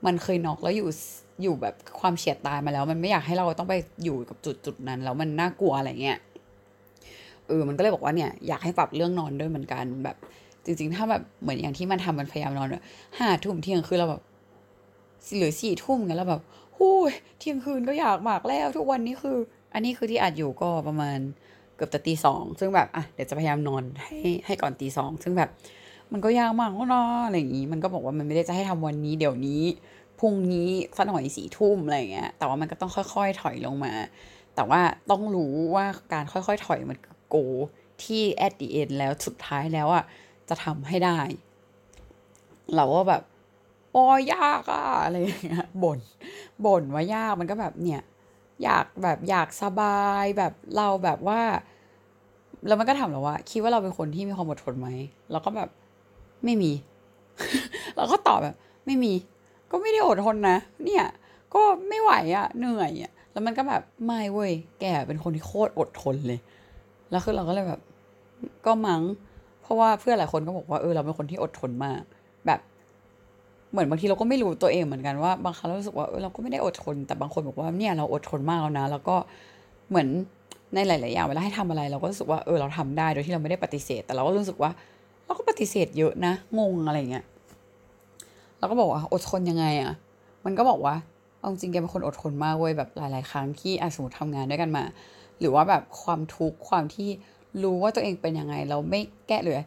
[0.05, 0.89] มันเคยน็อกแล้วอยู่
[1.43, 6.19] อยู่แบบความเฉียดตายมาแล้ว มันไม่อยากให้เราต้องไปอยู่กับจุดจุดนั้นแล้วมันน่ากลัวอะไรเงี้ย
[7.47, 10.17] เออมันก็เลยบอกว่าเนี่ยอยากให้ปรับเรื่องนอนด้วยเหมือนกันแบบ
[10.65, 12.67] จริง ๆ ถ้าแบบเหมือนอย่างที่มันทำมันพยายามนอน
[13.17, 14.21] ห้าทุ่มเที่ยงคือเราแบบ
[15.37, 16.41] หรือสี่ทุ่มกันแล้วแบบ
[16.77, 19.37] หูยเที่ยงคืนก็อยากมากแล้วทุกวันนี้คือ
[19.73, 21.19] อันนี้คือที่อัดอยู่ก็ประมาณ
[21.75, 25.49] เกือบจะตีสองซึ่งแบบอะเดี๋ยวจะพยายามนอนให้ให้ก่อนตีสองซึ่งแบบ
[26.11, 29.61] มันก็ยากมากเนาะอะไรอย่างนี้มันก็บอกว่ามันไม่ได้จะให้ทำวันนี้เดี๋ยวนี้
[30.19, 33.93] พรุ่งนี้สักหน่อยสี่ทุ่มอะไรเงี้ยแต่ว่ามันก็ต้องค่อยๆถอยลงมา
[34.55, 34.81] แต่ว่า
[35.11, 37.35] ต้องรู้ว่าการค่อยๆถอยมัน โก
[38.03, 40.03] ที่ at the end แล้วสุดท้ายแล้วอะ
[40.49, 41.19] จะทำให้ได้
[42.75, 43.21] เราก็แบบ
[43.91, 45.99] โอ้ยากอะอะไรอย่างเงี้ยบ่น
[46.65, 48.01] บ่นว่ายากมันก็แบบเนี่ย
[48.63, 51.41] อยากแบบอยากสบายแบบเราแบบว่า
[52.67, 54.89] แล้วมันก็ถามเราว่า คิดว่าเราเป็นคนที่มีความอดทนไหม
[55.31, 55.69] เราก็แบบ
[56.43, 56.71] ไม่มี
[57.95, 59.13] เราก็ตอบแบบ ไม่มี
[59.71, 61.05] ก็ไม่ได้อดทนนะเนี่ย
[61.53, 66.39] ก็ไม่ไหวอะ่ะเหนื่อยอะ่ะแล้วมันก็แบบไม่เว้ยแกเป็นคนที่โคตรอดทนเลย
[67.11, 67.81] แล้วคือเราก็เลยแบบ
[68.65, 69.01] ก็มั้ง
[69.61, 72.01] เพราะว่าเพื่อนหลายคนก็บอกว่าเออเราเป็นคนที่อดทนมาก
[72.45, 72.59] แบบ
[73.71, 79.15] เหมือนบางทีเราก็ไม่รู้ตัวเองเหมือนกันว่าบางครั้งเรารู้สึกว่าเออเราก็ไม่ได้อดทน แต่บางคนบอกว่าเนี่ยเราอดทนมากแล้วนะ แล้วก็
[79.89, 80.07] เหมือน
[80.75, 84.71] ในหลาย ๆ อย่างเวลาให้ทำอะไร เราก็รู้สึกว่าเออเราทำได้โดยที่เราไม่ได้ปฏิเสธ แต่เราก็รู้สึกว่า
[85.25, 87.25] เราก็ปฏิเสธเยอะนะงงอะไรเงี้ย
[88.59, 89.91] เราก็บอกว่าอดทนยังไงอะ่ะ
[90.45, 90.95] มันก็บอกว่า
[91.39, 94.83] เอาจริงแกเป็นคนอดทนมากเว้ยแบบหลาย ๆ ครั้งที่อาสมมติทำงานด้วยกันมา
[95.39, 97.09] หรือว่าแบบความทุกข์ความที่
[97.63, 99.57] รู้ว่าตัวเองเป็นยังไงเราไม่แก้เลย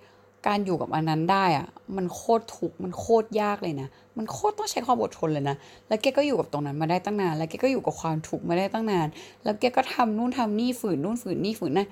[0.47, 5.57] การอยู่กับอันนั้นได้อะมันโคตรทุกข์มันโคตรยากเลยนะ มันโคตรต้องใช้ความอดทนเลยนะ
[5.89, 9.07] แล้วแกก็อยู่กับตรงนั้นมาได้ตั้งนาน แล้วแกก็อยู่กับความทุกข์มาได้ตั้งนาน
[9.45, 11.89] แล้วแกก็ทำนู่นทำนี่ฝืนนู่นฝืนนี่ฝืนนั่น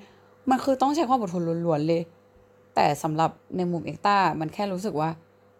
[0.49, 2.01] มันคือต้องใช้ความอดทนล้วนๆเลย
[2.75, 5.09] แต่สำหรับในมุมเอ็กต้ามันแค่รู้สึกว่า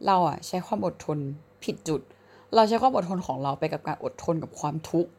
[0.06, 1.18] เราอะใช้ความอดทน
[1.64, 2.02] ผิดจุด
[2.56, 5.10] เราใช้ความอดทนของเราไปกับการอดทนกับความทุกข์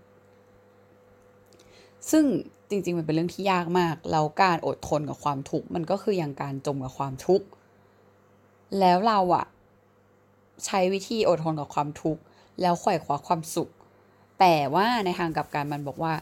[2.10, 2.24] ซึ่ง
[2.70, 7.46] จริง ๆ มันเป็นเรื่องที่ยากมาก แล้วการอดทนกับความทุกข์มันก็คืออย่างการจมกับความทุกข์
[8.80, 9.46] แล้วเราอะ
[10.66, 12.22] ใช้วิธีอดทนกับความทุกข์
[12.62, 13.70] แล้วขวายคว้าความสุข
[14.40, 16.12] แต่ว่าในทางกลับกันมันบอกว่า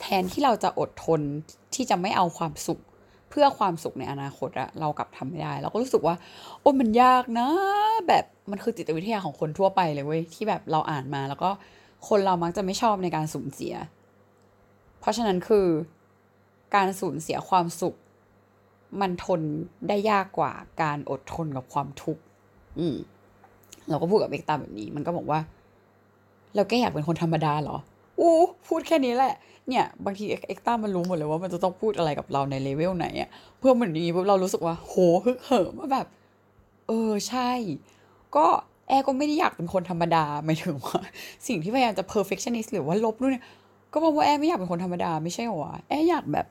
[0.00, 1.20] แทนที่เราจะอดทน
[1.74, 2.80] ที่จะไม่เอาความสุข
[3.30, 6.14] เพื่อความสุขในอนาคตอะเรากลับทำไม่ได้ เราก็รู้สึกว่า
[6.60, 7.48] โอ้มันยากนะ
[8.08, 11.50] แบบมันคือจิตวิทยาของคนทั่วไปเลยเว้ยที่แบบเราอ่านมาแล้วก็
[12.08, 13.74] คนเรามักจะไม่ชอบในการสูญเสีย
[15.04, 15.66] เพราะฉะนั้นคือ
[16.74, 17.94] การสูญเสียความสุข
[19.00, 19.40] มันทน
[19.88, 22.22] ได้ยากกว่าการอดทนกับความทุกข์
[22.78, 22.96] อืม
[23.88, 25.38] เราก็พูดกับเอกตาแบบนี้ มันก็บอกว่า
[26.54, 27.76] เราแค่อยากเป็นคนธรรมดาเหรอ
[28.20, 28.34] อู้
[28.68, 29.34] พูดแค่นี้แหละ
[29.68, 36.06] เนี่ย บางทีเอ็กต้ามันรู้หมดเลยว่ามันจะต้องพูดอะไรกับเราในเลเวลไหนอะเพื่อเหมือนนี้ปุ๊บเรารู้สึกว่า โหฮึกเหิมว่าแบบ
[36.88, 37.50] เออใช่
[38.36, 38.46] ก็
[38.88, 41.00] แอร์ก็ไม่ได้อยากเป็นคนธรรมดาหมายถึงว่า
[41.46, 43.44] สิ่งที่พยายามจะ perfectionist หรือว่าลบนู่นเนี่ย
[43.94, 46.46] ก็เพราะว่าแอร์ไม่อยากเป็นคนธรรมดาไม่ใช่หรอแอร์อยากแบบ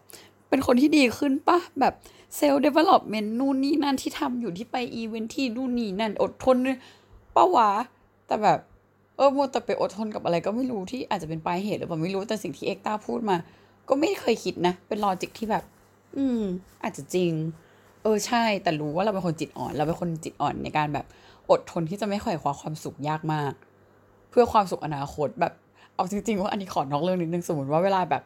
[0.49, 1.93] เป็นคนที่ดีขึ้นปะแบบ
[2.35, 6.77] self-development นู่นนี่นั่นที่ทำอยู่ที่ไปอีเวนท์ที่นู่นนี่นั่นอดทนเลย
[7.35, 7.69] ปะวะ
[8.27, 8.59] แต่แบบ
[9.17, 13.37] เออมัวแต่ไปอดทนกับอะไรก็ไม่รู้ที่อาจจะเป็นปลายเหตุหรือเปล่าไม่รู้แต่สิ่งที่เอ็กตาพูดมา
[13.89, 15.63] ก็ไม่เคยคิดนะ เป็น logic ที่แบบ
[16.17, 16.41] อืม
[16.83, 17.31] อาจจะจริง
[18.03, 21.05] เออใช่ แต่รู้ว่าเราเป็นคนจิตอ่อน เราเป็นคนจิตอ่อนในการแบบ
[21.51, 23.53] อดทนที่จะไม่ค่อยคว้าความสุขยากมาก
[24.29, 25.53] เพื่อความสุขอนาคตแบบ
[25.95, 28.23] เอาจริงๆว่าอันนี้ขอนอกเรื่องนิดนึงสมมติว่าเวลาแบบ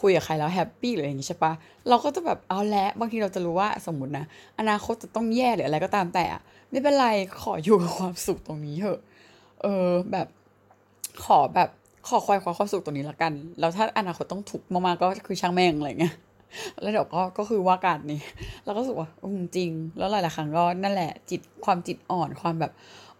[0.00, 1.52] คุยกับใครแล้วแฮปปี้หรืออย่างนี้ใช่ปะ
[1.88, 4.24] เราก็จะแบบเอาแล้วบางทีเราจะรู้ว่าสมมตินะ
[4.58, 6.24] อนาคตจะต้องแย่หรืออะไรก็ตามแต่
[6.70, 7.08] ไม่เป็นไร
[7.42, 8.98] ขออยู่กับความสุขตรงนี้เถอะ
[9.62, 10.26] เออแบบ
[11.24, 11.68] ขอแบบ
[12.08, 16.14] ขอคอยความความสุขตรงนี้ละกัน แล้วถ้าอนาคตต้องถูกมากๆก็คือช่างแม่งอะไรเงี้ย
[16.80, 18.20] แล้วเดี๋ยวก็ก็คือว่ากันนี่
[18.64, 22.72] เราก็รู้สึกว่าอืมจริง แล้วหลายๆครั้งก็นั่นแหละจิตความจิตอ่อนความแบบ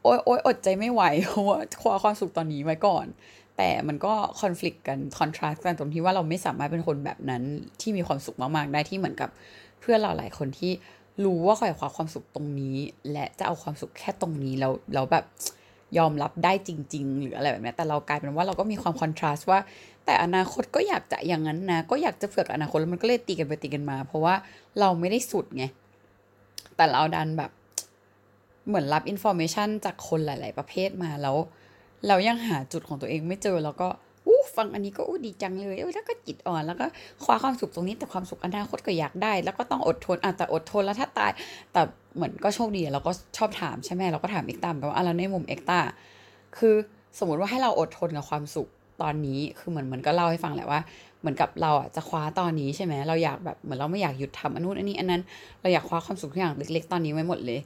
[0.03, 3.07] โอ๊ยโอ๊ยอดใจไม่ไหวเพราะว่าควาความสุขตอนนี้ไว้ก่อน
[3.62, 7.42] แต่มันก็คอน FLICT กันคอนทราสต์กันตรงที่ว่าเราไม่สามารถเป็นคนแบบนั้น
[7.81, 9.31] ที่มีความสุขมากๆ ได้ที่เหมือนกับ
[9.81, 10.73] เพื่อนเราหลายคนที่
[11.25, 12.77] รู้ว่าคอยคว้าความสุขตรงนี้
[13.12, 15.25] และจะเอาความสุขแค่ตรงนี้แล้วแล้วแบบ
[15.99, 19.61] ยอมรับได้จริง ๆ หรืออะไรแบบนี้แต่เรากลายเป็นว่าเราก็มีความคอนทราสต์ว่า
[20.05, 24.35] แต่อนาคตก็อยากจะอย่างนั้นนะ ก็อยากจะเผือกอนาคตแล้วมันก็เลยตีกันไปตีกันมา เพราะว่า
[24.81, 25.64] เราไม่ได้สุดไง
[26.77, 27.51] แต่เราดันแบบ
[28.68, 31.37] เหมือนรับ information จากคนหลาย ๆ ประเภทมาแล้ว
[32.09, 33.89] เรายังหาจุดของตัวเองไม่เจอแล้วก็
[34.27, 36.87] อู้ฟังอันนี้ก็อู้ดีจังเลยเออแล้วก็จิตอ่อนแล้วก็
[37.25, 41.33] คว้าความสุขตรงนี้แต่ความสุขอนาคตก็อยากได้ แล้วก็ต้องอดทนอะแต่อดทนแล้วถ้าตาย
[41.73, 41.83] แต่
[42.17, 45.81] เหมือนก็โชคดีเราก็ชอบถามใช่ไหมเราก็ถามเอกตามกันว่าอะแล้วในมุมเอ็กตา
[46.59, 46.75] คือ
[47.19, 48.69] สมมติว่าให้เราอดทนกับความสุข
[49.03, 50.81] ตอนนี้คือเหมือนเหมือนก็เล่าให้ฟังแหละว่า
[51.21, 55.23] เหมือนกับเราอะจะคว้าตอนนี้ใช่ไหมเราอยากแบบเหมือนเราไม่อยากหยุดทำอันนู้นอันนี้อันนั้น
[55.61, 57.59] เราอยากคว้าความสุขทุกอย่างเล็ก ๆ ตอนนี้ไว้หมดเลย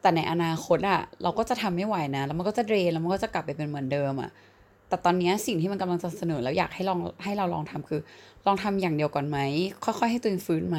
[0.00, 4.30] แต่ในอนาคตอะเราก็จะทำไม่ไหวนะ แล้วมันก็จะเดรนแล้วมันก็จะกลับไปเป็นเหมือนเดิมอะ
[4.88, 8.00] แต่ตอนนี้สิ่งที่มันกำลังจะเสนอแล้วอยากให้ลองให้เราลองทำคือ
[8.46, 9.38] ลองทำอย่างเดียวก่อนไหม
[9.84, 10.78] ค่อยๆ ให้ตัวเองฟื้นไหม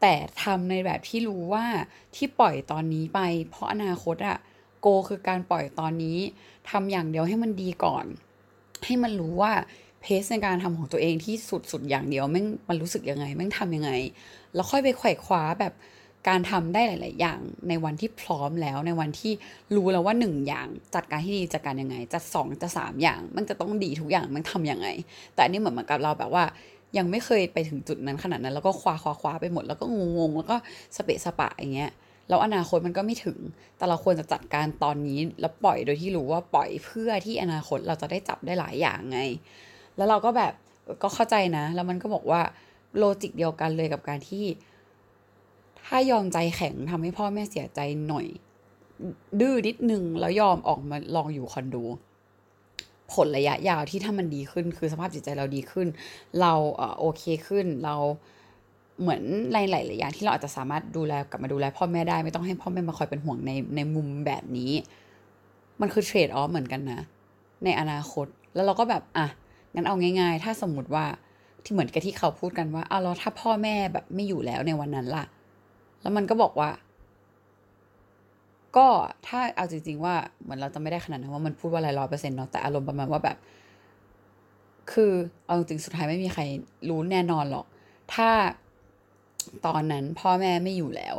[0.00, 1.64] แต่ทำในแบบที่รู้ว่า
[2.16, 4.36] ที่ปล่อยตอนนี้ไป เพราะอนาคตอะ
[4.80, 6.18] โกคือการปล่อยตอนนี้
[6.70, 8.04] ทำอย่างเดียวให้มันดีก่อน
[8.84, 9.52] ให้มันรู้ว่า
[10.00, 13.90] เพสในการทำของตัวเองที่สุดๆอย่างเดียวแม่งมันรู้สึกยังไงแม่งทำยังไง
[14.54, 15.72] แล้วค่อยไปไขว่คว้าแบบ
[16.28, 19.32] การทำได้หลาย ๆ อย่างในวันที่พร้อมแล้วในวันที่
[19.76, 24.88] รู้แล้วว่าหนึ่งอย่างจัดการให้ดีจัดการยังไง จัดสองจะสามอย่าง มันจะต้องดีทุกอย่างมันทำยังไง
[25.34, 26.44] แต่อันนี้เหมือนเหมือนกับเราแบบว่า
[26.98, 29.84] ยังไม่เคยไปถึงจุดนั้นขนาดนั้น แล้วก็คว้าคว้าคว้าไปหมดแล้วก็
[30.18, 30.56] งงแล้วก็
[30.96, 31.90] สเปะสปะอย่างเงี้ย
[32.28, 33.38] แล้วอนาคตมันก็ไม่ถึง
[33.76, 39.20] แต่เราควรจะจัดการตอนนี้แล้วปล่อยโดยที่รู้ว่าปล่อยเพื่อที่อนาคตเราจะได้จับได้หลายอย่างไง
[39.96, 40.52] แล้วเราก็แบบ
[41.02, 42.40] ก็เข้าใจนะ แล้วมันก็บอกว่า
[42.98, 44.44] โลจิกเดียวกันเลยกับการที่
[45.90, 48.26] ถ้ายอมใจแข็งทำให้พ่อแม่เสียใจหน่อย
[49.40, 51.76] ดื้อนิดนึงแล้วยอมออกมาลองอยู่คอนโด
[53.12, 55.86] ผลระยะยาวที่ถ้ามันดีขึ้น คือสภาพจิตใจเราดีขึ้น
[56.40, 56.52] เรา
[56.98, 57.94] โอเคขึ้นเรา
[59.00, 59.22] เหมือน
[59.54, 64.72] ในหลายๆอย่างที่เราอาจจะสามารถดูแลกลับมาดูแลพ่อแม่ได้ไม่ต้องให้พ่อแม่มาคอยเป็นห่วงในในมุมแบบนี้
[65.80, 67.00] มันคือเทรดออฟเหมือนกันนะ
[67.64, 69.26] ในอนาคตแล้วเราก็แบบอะ
[69.74, 71.04] งั้นเอาง่าย ๆ ถ้าสมมติว่า
[71.64, 75.24] ที่เหมือนกับที่เขาพูดกันว่าอ้าวแล้วถ้าพ่อแม่แบบไม่อยู่แล้วในวันนั้นล่ะ
[76.02, 76.70] แล้วมันก็บอกว่า
[78.76, 78.86] ก็
[79.26, 83.36] ถ้าเอาจริง ๆ ว่าเหมือนเราจะไม่ได้ขนาดนั้นว่ามันพูดว่าอะไรร้อยเปอร์เซ็นต์เนาะแต่อารมณ์ประมาณว่าแบบ
[84.92, 85.12] คือ
[85.46, 86.42] เอาจริงๆสุดท้ายไม่มีใคร
[86.88, 87.66] รู้แน่นอนหรอก
[88.14, 88.30] ถ้า
[89.66, 91.16] ตอนนั้นพ่อแม่ไม่อยู่แล้ว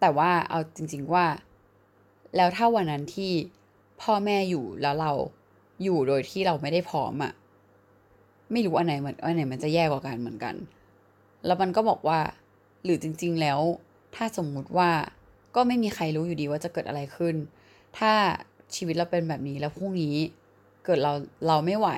[0.00, 1.26] แต่ว่าเอาจริง ๆว่า
[2.36, 3.32] แล้วถ้าวันนั้นที่
[4.02, 5.12] พ่อแม่อยู่แล้วเรา
[5.82, 7.32] อยู่โดยที่เราไม่ได้พร้อมอะ
[8.52, 10.54] ไม่รู้อันไหนมันอันไหนมันจะแย่กว่ากันเหมือนกัน
[11.46, 12.18] แล้วมันก็บอกว่า
[12.84, 13.60] หรือจริง ๆ แล้ว
[14.14, 14.90] ถ้าสมมุติว่า
[15.54, 17.34] ก็ไม่มีใครรู้อยู่ดีว่าจะเกิดอะไรขึ้น
[17.98, 18.12] ถ้า
[18.74, 20.14] ชีวิตเราเป็นแบบนี้แล้วพรุ่งนี้
[20.84, 21.12] เกิดเรา
[21.46, 21.88] เราไม่ไหว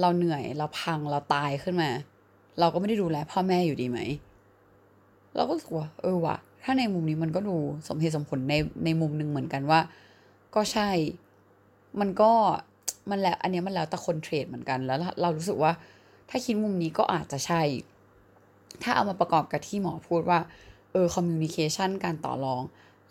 [0.00, 1.90] เราเหนื่อยเราพังเราตายขึ้นมา
[2.60, 3.98] เราก็ไม่ได้ดูแลพ่อแม่อยู่ดีไหม
[5.36, 7.56] เราก็รู้สึกว่าเออว่ะ ถ้าในมุมนี้มันก็ดู
[7.88, 8.54] สมเหตุสมผลใน
[8.84, 9.80] ในมุมหนึ่งเหมือนกันว่า
[10.54, 10.90] ก็ใช่
[12.00, 12.32] มันก็
[13.10, 15.72] มันแล้วอันนี้มันแล้วแต่คน treat เหมือนกันแล้วเรารู้สึกว่า
[16.30, 17.62] ถ้าคิดมุมนี้ก็อาจจะใช่
[18.82, 20.38] ถ้าเอามาประกอบกับที่หมอพูดว่า
[20.92, 22.62] เออ communication การต่อรอง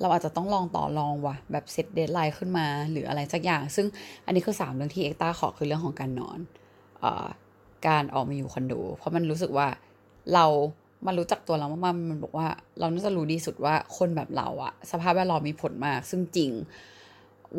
[0.01, 3.87] เราอาจจะต้องลองต่อรองว่ะแบบ set deadline ขึ้นมาหรืออะไรสักอย่าง ซึ่ง
[4.25, 6.39] อันนี้คือสามเรื่องที่เอ็กต้าขอคือเรื่องของการนอน
[7.03, 7.05] อ
[7.87, 9.67] การออกมาอยู่คอนโดเพราะมันรู้สึกว่า
[10.33, 10.45] เรา
[11.05, 12.47] มันรู้จักตัวเรามากๆมันบอกว่า
[12.79, 16.51] เราน่าจะรู้ดีสุดว่าคนแบบเราอะสภาพแวดล้อมมีผลมาก ซึ่งจริง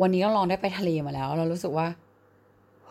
[0.01, 1.87] วันนี้เราลองได้ไปทะเลมาแล้ว เรารู้สึกว่า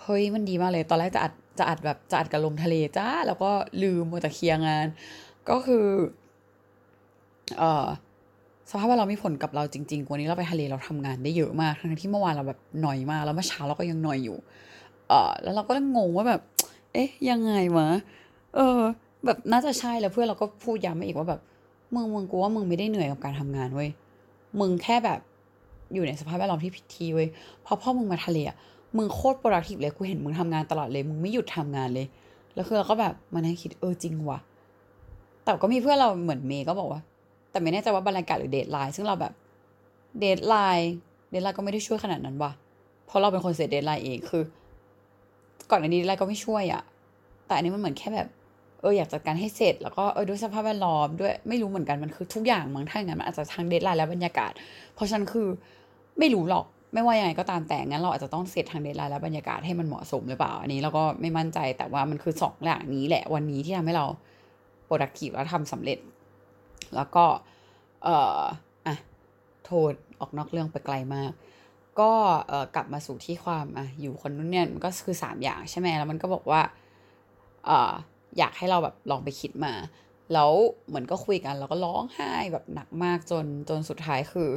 [0.00, 3.50] เฮ้ยมันดีมากเลย ตอนแรกจะอัด จะอัดแบบจะอัดกับลมทะเลจ้าแล้วก็
[3.82, 4.86] ลืมมัวแต่เคลียร์งาน
[5.48, 5.86] ก็คือ
[7.58, 7.86] เอ่อ
[8.70, 14.36] สภาพวดล้อมมีผลกับเราจริงๆ วันนี้เราไปทะเลเราทำงานได้เยอะมากทั้งที่เมื่อวานเราแบบหน่อยมาก แล้วเมื่อเช้าเราก็ยังหน่อยอยู่
[15.08, 16.40] เอ่อแล้วเราก็งงว่าแบบ
[16.92, 17.88] เอ๊ะ ยังไงวะ
[18.54, 18.80] เออ
[19.24, 21.40] แบบน่าจะใช่แล้วเพื่อนเราก็พูดย้ำมาอีกว่าแบบ
[21.94, 23.90] มึงมึงกูว่ามึงไม่ได้เหนื่อยกับการทำงานเว้ย
[24.60, 25.20] มึงแค่แบบ
[25.94, 27.28] อยู่ในสภาพแวดล้อมที่ผิดทีเว้ย
[27.64, 28.56] พอพ่อมึงมาทะเลอะ
[28.96, 32.06] มึงโคตร productive เลยกูเห็นมึงทำงานตลอดเลย มึงไม่หยุดทำงานเลย
[32.54, 34.38] แล้วคือเราก็แบบมานั่งคิดเออจริงว่ะ
[35.44, 37.00] แต่ก็มีเพื่อนเราเหมือนเมย์ก็บอกว่า
[37.50, 39.32] แต่ไม่แน่ใจว่าบรรยากาศหรือ deadline ซึ่งเราแบบ
[40.20, 42.52] deadline deadline ก็ไม่ได้ช่วยขนาดนั้นว่ะ
[43.06, 44.42] เพราะเราเป็นคน set deadline เองคือ
[45.70, 46.82] ก่อนอันนี้ deadline ก็ไม่ช่วยอะ
[47.46, 48.28] แต่อันนี้มันเหมือนแค่แบบ
[48.80, 54.52] เอออยากจัดการให้เสร็จ แล้วก็เออด้วยสภาพแวดล้อมด้วยไม่รู้เหมือนกันมันคือทุกอย่างมั้งถ้าอย่างนั้นมันอาจจะทั้ง deadline และบรรยากาศ
[54.94, 55.46] เพราะฉะนั้นคือ
[56.18, 64.06] ไม่รู้หรอก ไม่ว่ายังไงก็ตามแต่งั้นเราอาจจะต้องเซตทั้ง deadline และบรรยากาศให้มันเหมาะสมหรือเปล่า อันนี้เราก็ไม่มั่นใจแต่ว่ามันคือสองอย่างนี้แหละวันนี้ที่ทำให้เรา
[64.86, 65.98] productive แล้วทำสำเร็จ
[66.96, 67.24] แล้วก็
[68.04, 68.40] เอ่อ
[68.86, 68.96] อะ
[69.64, 71.32] โทษออกนอกเรื่องไปไกลมาก
[72.00, 72.12] ก็
[72.48, 76.60] เอ่อกลับมาสู่ที่ความอะอยู่คนนู้นเนี่ยมันก็คือสามอย่างใช่ไหมแล้วมันก็บอกว่า
[77.66, 77.92] เอ่อ
[78.38, 79.74] อยากให้เราแบบลองไปคิดมา
[80.32, 80.50] แล้ว
[80.88, 84.50] เหมือนก็คุยกัน แล้วก็ร้องไห้แบบหนักมากจนจนสุดท้ายคือ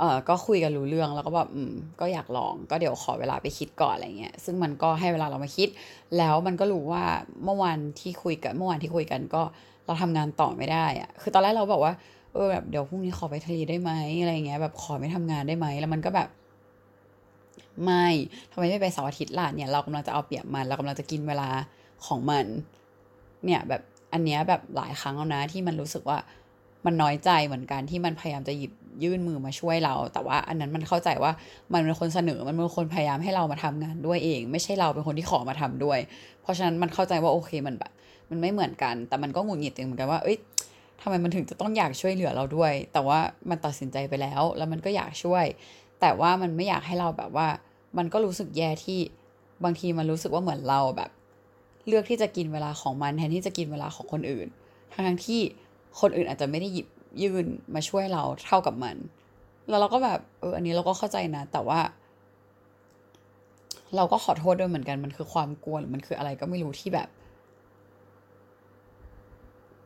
[0.00, 5.68] เออก็คุยกันรู้เรื่องแล้วก็แบบอืมก็อยากลองก็เดี๋ยวขอเวลาไปคิดก่อนอะไรเงี้ยซึ่งมันก็ให้เวลาเรามาคิด
[6.18, 7.04] แล้วมันก็รู้ว่า
[7.44, 9.42] เมื่อวานที่คุยกันเมื่อวานที่คุยกันก็
[9.86, 11.92] เราทำงานต่อไม่ได้อะคือตอนแรกเราบอกว่า
[12.32, 16.28] เออแบบเดี๋ยวพรุ่งนี้ขอไปทะเลได้ไหมอะไรเงี้ยแบบขอไม่ทำงานได้ไหมแล้วมันก็แบบ
[17.84, 18.06] ไม่
[18.52, 21.48] ทำไมไม่ไปเสาร์อาทิตย์ล่ะเนี่ย เรากำลังจะเอาเปรียบมัน เรากำลังจะกินเวลา
[22.06, 22.46] ของมัน
[23.44, 23.82] เนี่ยแบบ
[24.12, 26.18] อันเนี้ยแบบหลายครั้งแล้วนะที่มันรู้สึกว่า
[26.86, 31.32] มันน้อยใจเหมือนกันที่มันพยายามจะหยิบ ยื่นมือมาช่วยเรา แต่ว่าอันนั้นมันเข้าใจว่า
[31.72, 35.98] มันเป็นคนเสนอมันเป็นคนพยายามให้เรามาทำงานด้วยเอง ไม่ใช่เราเป็นคนที่ขอมาทำด้วย
[36.42, 37.92] เพราะฉะนั้นมันเข้าใจว่าโอเคมันแบบ
[38.30, 40.36] มันไม่เหมือนกัน แต่มันก็หงุดหงิดเหมือนกันว่าเอ้ย
[41.02, 43.18] ทำไมมันถึงจะต้องอยากช่วยเหลือเราด้วย แต่ว่า
[43.50, 45.44] มันตัดสินใจไปแล้ว แล้วมันก็อยากช่วย
[46.00, 47.48] แต่ว่ามันไม่อยากให้เราแบบว่า
[47.98, 49.00] มันก็รู้สึกแย่ที่
[49.64, 51.10] บางทีมันรู้สึกว่าเหมือนเราแบบ
[51.86, 54.46] เลือกที่จะกินเวลาของมันแทนที่จะกินเวลาของคนอื่น
[54.92, 55.40] ทั้งที่
[56.00, 56.86] คนอื่นอาจจะไม่ได้หยิบ
[57.22, 58.96] ยื่นมาช่วยเราเท่ากับมัน
[59.68, 61.80] แล้วเราก็แบบเอออันนี้เราก็เข้าใจนะ แต่ว่า
[63.96, 67.08] เราก็ขอโทษด้วยเหมือนกันมันคือความกลัวหรือมันคืออะไรก็ไม่รู้ที่แบบ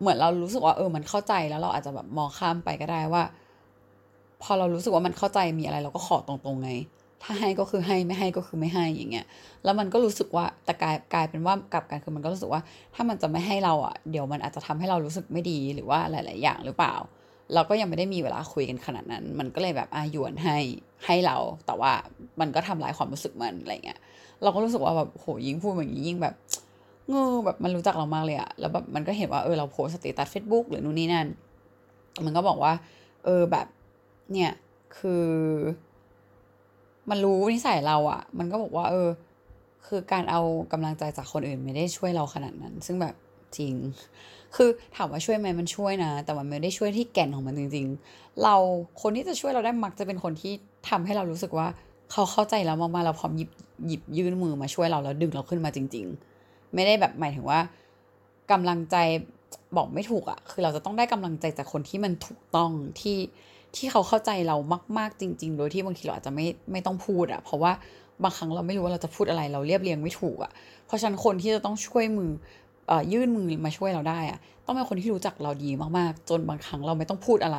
[0.01, 3.23] เหมือนเรารู้สึกว่าเออ มันเข้าใจแล้วเราอาจจะแบบมองข้ามไปก็ได้ว่า
[4.43, 6.71] พอเรารู้สึกว่ามันเข้าใจมีอะไร เราก็ขอตรงๆไง
[7.23, 9.27] ถ้าให้ก็คือให้ไม่ให้ก็คือไม่ให้อย่างเงี้ย
[9.65, 12.61] แล้วมันก็รู้สึกว่าแต่กลายกลายเป็นว่ากลับกันคือมันก็รู้สึกว่า
[12.95, 16.95] ถ้ามันจะไม่ให้เราอะ เดี๋ยวมันอาจจะทำให้เรารู้สึกไม่ดีหรือว่าหลาย ๆ อย่างหรือเปล่า
[17.55, 20.59] เราก็ยังไม่ได้มีเวลาคุยกันขนาดนั้น มันก็เลยแบบอาหยวนให้
[21.07, 21.93] ให้เรา แต่ว่า
[22.41, 24.01] มันก็ทำลายความรู้สึกมันอะไรเงี้ย
[24.43, 26.35] เราก็รู้สึกว่าแบบโหยิ่งพูดแบบนี้ยิ่งแบบ
[27.09, 31.27] เงอแบบมันรู้จักเรามากเลยอะแล้วแบบมันก็เห็นว่าเออเราโพสต์ status Facebook หรือนู่นนี่นั่น
[32.25, 32.73] มันก็บอกว่า
[33.25, 33.67] เออแบบ
[34.33, 34.53] เนี่ย
[34.99, 35.27] คือ
[37.11, 39.09] มันรู้นิสัยเราอะมันก็บอกว่า เออ
[39.87, 40.41] คือการเอา
[40.73, 43.15] กำลังใจจากคนอื่นไม่ได้ช่วยเราขนาดนั้น ซึ่งแบบ
[43.59, 43.75] จริง
[44.57, 48.55] คือถามว่าช่วยไหมมันช่วยนะ แต่มันไม่ได้ช่วยที่แก่นของมันจริง ๆ เรา
[49.03, 50.53] คนที่จะช่วยเราได้มักจะเป็นคนที่
[50.89, 51.69] ทำให้เรารู้สึกว่า
[52.13, 53.51] เขาเข้าใจเรามากๆเราพร้อมหยิบ
[53.87, 56.07] หยิบยื่นมือมาช่วยเราแล้วดึงเราขึ้นมาจริง
[56.41, 57.61] ๆ ไม่ได้แบบหมายถึงว่า
[58.51, 58.97] กำลังใจ
[59.77, 63.19] บอกไม่ถูกอะคือเราจะต้องได้กำลังใจจากคนที่มันถูกต้องที่
[63.77, 64.57] ที่เขาเข้าใจเรา
[64.99, 67.73] มาก ๆ จริง ๆ โดยที่บางทีเราอาจจะไม่ไม่ต้องพูดอะเพราะว่า
[68.23, 70.53] บางครั้งเราไม่รู้ว่าเราจะพูดอะไรเราเรียบเรียงไม่ถูกอะ
[70.87, 72.31] เพราะฉะนั้นคนที่จะต้องช่วยมือ
[73.13, 77.59] ยื่นมือมาช่วยเราได้อะต้องเป็นคนที่รู้จักเราดีมากๆ จนบางครั้งเราไม่ต้องพูดอะไร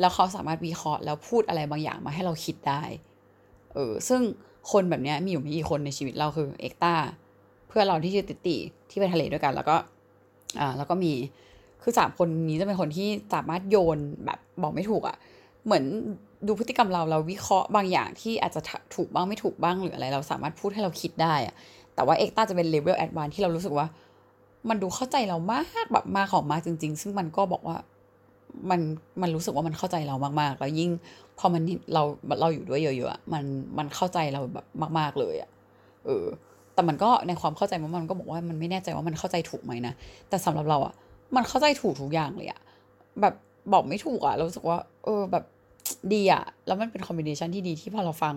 [0.00, 2.82] แล้วเขาสามารถวิเคราะห์แล้วพูดอะไรบางอย่างมาให้เราคิดได้
[3.74, 4.20] เออซึ่ง
[4.72, 6.94] คนแบบนี้มีอยู่ไม่กี่คนในชีวิตเราคือเอกตา
[7.68, 8.56] เพื่อนเราที่ชื่อติติ
[8.90, 9.76] ที่ไปทะเลด้วยกัน แล้วก็
[10.60, 11.12] อ่าแล้วก็มี
[11.82, 15.16] คือสามคนนี้จะเป็นคนที่สามารถโยนแบบบอกไม่ถูกอะ่ะ
[15.64, 15.84] เหมือน
[16.46, 18.60] ดูพฤติกรรมเราเราวิเคราะห์บางอย่างที่อาจจะ
[18.94, 21.54] ถูกบ้างไม่ถูกบ้างหรืออะไร เราสามารถพูดให้เราคิดได้อะ
[21.94, 23.86] แต่ว่าเอกตาจะเป็น level advance ที่เรารู้สึกว่า
[24.68, 27.76] มันดูเข้าใจเรามากแบบมากของมากจริง ๆ ซึ่งมันก็บอกว่า
[28.70, 28.80] มัน
[29.22, 30.90] มันรู้สึกว่ามันเข้าใจเรามากๆ แล้วยิ่ง
[31.38, 31.62] พอมัน
[31.94, 32.02] เรา
[32.40, 33.44] เราอยู่ด้วยเยอะๆมัน
[33.78, 34.66] มันเข้าใจเราแบบ
[34.98, 35.50] มาก ๆเลยอะ
[36.06, 36.26] เออ
[36.74, 39.94] แต่มันก็ในความเข้าใจมันมันก็บอกว่ามันไม่แน่ใจว่ามันเข้าใจถูกไหมนะ
[40.28, 40.94] แต่สำหรับเราอะ
[41.36, 42.60] มันเข้าใจถูกทุกอย่างเลยอะ
[43.20, 43.34] แบบ
[43.72, 45.44] บอกไม่ถูกอะเรารู้สึกว่า เออแบบ
[46.12, 48.34] ดีอะแล้วมันเป็น combination ที่ดีที่พอเราฟัง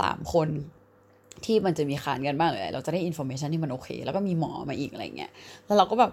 [0.00, 0.48] สามคน
[1.44, 5.30] ที่มันจะมีค้านกันบ้างเลยเราจะได้ information ที่มันโอเค แล้วก็มีหมอมาอีกอะไรเงี้ย
[5.66, 6.10] แล้วเราก็แบบ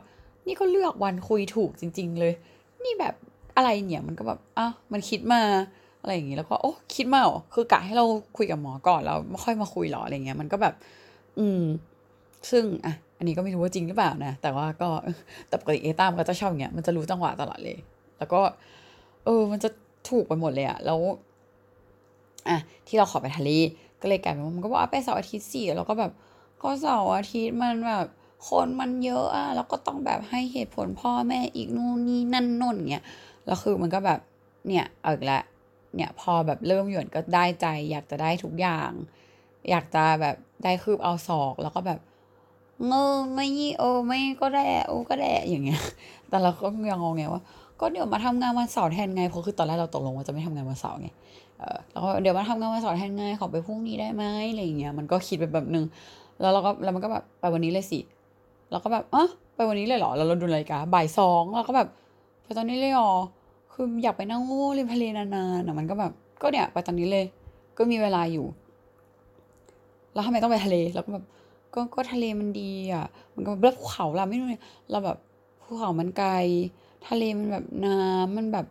[0.48, 2.34] นี่ก็เลือกวันคุยถูกจริง ๆ เลย
[2.84, 3.14] นี่แบบ
[3.56, 5.42] อะไรเนี่ยมันก็แบบอะมันคิดมา
[6.02, 8.06] อะไรอย่างงี้แล้วก็โอ้คิดมาเหรอคือกะให้เรา
[8.38, 10.74] คุยกับหมอก่อนแล้วไม่ค่อยมาคุยหรออะไรเงี้ยมันก็แบบ
[11.40, 11.62] อืม
[12.52, 14.90] ซึ่งอะอันนี้ก็ไม่รู้ว่าจริงหรือเปล่านะแต่ว่าก็
[15.48, 17.78] แต่ปกติเอต้ามก็จะชอบอย่างเงี้ยมันจะรู้จังหวะตลอดเลย
[18.18, 18.42] แล้วก็
[19.26, 19.70] เออ มันจะ
[20.10, 21.00] ถูกไปหมดเลยอะแล้ว
[22.50, 23.50] อะที่เราขอไปทะเล
[24.02, 26.12] ก็เลยกลายเป็นว่ามันก็บอกไปเสาร์อาทิตย์สี่แล้วก็แบบ
[26.64, 28.06] ก็เสาร์อาทิตย์มันแบบ
[28.50, 33.06] คนมันเยอะอะแล้วก็ต้องแบบให้เหตุผลพ่อแม่อีกนู่นนี่นั่นน่นเงี้ย
[33.46, 34.20] แล้วคือมันก็แบบ
[34.68, 35.44] เนี่ยเอาอีกล้ว
[35.96, 38.92] เนี่ยพอแบบเริ่มหยวนก็ได้ใจ อยากจะได้ทุกอย่าง
[39.70, 42.00] อยากจะแบบได้คืบเอาศอก แล้วก็แบบ
[42.88, 45.82] เงอไม่ยี่โอไม่ก็ได้โอ้ก็ได้อย่างเงี้ย
[46.30, 47.42] แต่เราก็ยังงงไงว่า
[47.80, 51.10] ก็เดี๋ยวมาทำงานวันเสาร์แทนไงเพราะคือตอนแรกเราตกลงว่าจะไม่ทำงานวันเสาร์ไง
[51.62, 55.86] เออแล้วก็เดี๋ยวมาทำงานวันเสาร์แทนไงขอไปพรุ่งนี้ได้ไหมอะไรอย่างเงี้ยมันก็คิดไปแบบนึง
[56.40, 58.00] แล้วเราก็แล้วมันก็แบบไปวันนี้เลยสิ
[58.72, 61.88] เราก็แบบอะไปวันนี้เลยเหรอแล้วเราดูนาฬิกาบ่ายสองเราก็แบบ
[62.44, 63.12] ไปตอนนี้เลยเหรอ
[63.74, 67.26] คืออยากไปนั่งโง่ริมทะเลนานๆอะมันก็แบบก็เนี่ยไปตอนนี้เลย
[67.78, 68.46] ก็มีเวลาอยู่
[70.14, 71.26] แล้วทำไมต้องไปทะเลแล้วก็แบบ
[71.74, 75.18] ก็ก็ทะเลมันดีอะ มันก็แบบภูเขาเราไม่รู้เลยเราแบบ
[75.62, 76.32] ภูเขามันไกล
[77.08, 78.66] ทะเลมันแบบน้ำมันแบบ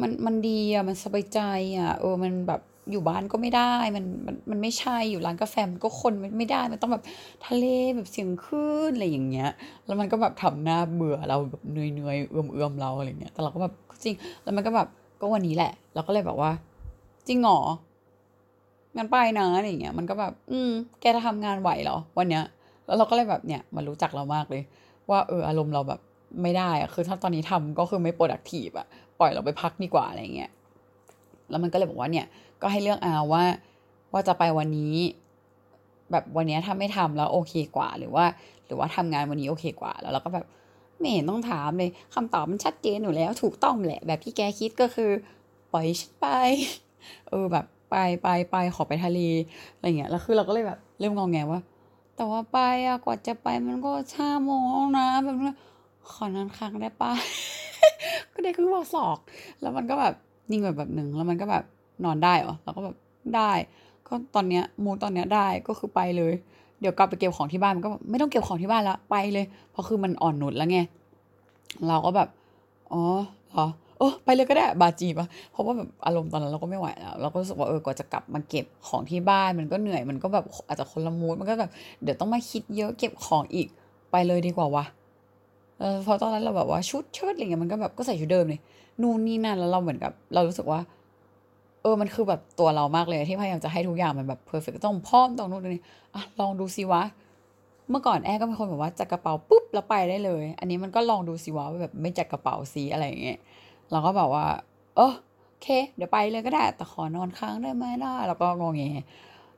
[0.00, 1.40] มันมันดีอะมันสบายใจ
[1.78, 7.04] อะเออมันแบบอยู่บ้านก็ไม่ได้มันมันมันไม่ใช่อยู่ร้านกาแฟมันก็คนมันไม่ได้มันต้องแบบ
[7.46, 7.64] ทะเล
[7.96, 9.50] แบบเสียงคลื่นอะไรอย่างเงี้ย
[9.86, 13.72] แล้วมันก็แบบทำหน้าเบื่อเราแบบเหนื่อยๆเอื่อมเอื่อมเราอะไรเงี้ยแต่เราก็แบบ
[14.04, 14.88] จริง แล้วมันก็แบบ
[15.20, 16.50] ก็วันนี้แหละ เราก็เลยแบบว่า
[17.28, 17.58] จริงหรอ
[18.96, 22.44] งั้นไปนะอะไรเงี้ยมันก็แบบ อืม แกจะทำงานไหวเหรอวันเนี้ย
[22.86, 24.62] แล้วเราก็เลยแบบเนี่ยมันรู้จักเรามากเลย
[25.10, 26.00] ว่าเอออารมณ์เราแบบ
[26.42, 28.86] ไม่ได้อะคือถ้าตอนนี้ทำก็คือไม่ productive อะ
[29.20, 30.50] ปล่อยเราไปพักดีกว่าอะไรเงี้ย
[31.50, 32.26] แล้วมันก็เลยบอกว่าเนี่ย
[32.62, 33.44] ก็ให้เลือกเอาว่า
[34.12, 34.96] ว่าจะไปวันนี้
[36.10, 38.24] แบบวันนี้ถ้าไม่ทำแล้วโอเคกว่า หรือว่า
[38.66, 40.46] หรือว่าทำงานวันนี้โอเคกว่า แล้วเราก็แบบ
[40.98, 45.10] ไม่เห็นต้องถามเลยคำตอบมันชัดเจนอยู่แล้ว ถูกต้องแหละ แบบที่แกคิดก็คือ
[45.72, 46.26] ปล่อยฉันไป
[47.28, 49.20] เออแบบไปไปไปขอไปทะเล
[49.74, 51.60] อะไรเงี้ยแล้วคือเราก็เลยแบบเริ่มงองแงว่า
[52.16, 55.52] แต่ว่าไปอะกว่าจะไปมันก็ช่าโมงนะแบบนี้
[56.10, 57.12] ขอนอนค้างได้ปะ
[58.32, 59.18] ก็ได้คือบอกศอก
[59.60, 60.14] แล้วมันก็แบบ
[60.50, 61.64] นิ่งแบบแบบหนึ่งแล้วมันก็แบบ
[62.04, 62.96] นอนได้เหรอเราก็แบบ
[63.36, 63.52] ได้
[64.06, 66.32] ก็ตอนเนี้ยมูตอนเนี้ยได้ก็คือไปเลย
[66.80, 70.78] เดี๋ยวกลับไปเก็บของที่บ้านมันก็ไม่ต้องเก็บของที่บ้านละไปเลย เพราะคือมันอ่อนนุชแล้วไง
[71.88, 72.28] เราก็แบบ
[72.92, 73.02] อ๋อ
[73.52, 73.66] เหรอ
[73.98, 81.70] เออไปเลยก็ได้บาจีปะเพราะว่าแบบอารมณ์ตอนนั้นเราก็ไม่ไหวแล้วเราก็รู้สึกว่าเออกว่าจะกลับมาเก็บของที่บ้านมันก็เหนื่อยมันก็แบบอาจจะคนละมูดมันก็แบบ
[82.02, 83.68] เดี๋ยวต้องมาคิดเยอะเก็บของอีก
[84.10, 84.84] ไปเลยดีกว่าวะ
[85.78, 88.60] เออพอตอนนั้นเราแบบว่าชุดเชิดอะไรเงี้ยมันก็แบบก็ใส่ชุดเดิมเลย
[89.02, 90.80] นู่นนี่นั่นแล้วเราเหมือนกับ เรารู้สึกว่า
[91.82, 95.82] เออมันคือแบบตัวเรามากเลยที่พยายามจะให้ทุกอย่างมันแบบเพอร์เฟกต์ต้องพร้อมต้องนู่นนี่
[96.14, 97.02] อะลองดูซิวะ
[97.90, 103.38] เมื่อก่อนแอร์ก็เป็นคนแบบว่าจัดกระเป๋าปุ๊บแล้วไปได้เลย อันนี้มันก็ลองดูสิวะแบบไม่จัดกระเป๋าซีอะไรอย่างเงี้ย
[103.90, 104.44] เราก็แบบว่า
[104.96, 105.12] เออ
[105.48, 109.06] โอเค เดี๋ยวไปเลยก็ได้ แต่ขอนอนค้างได้ไหมได้แล้วก็งงเงี้ย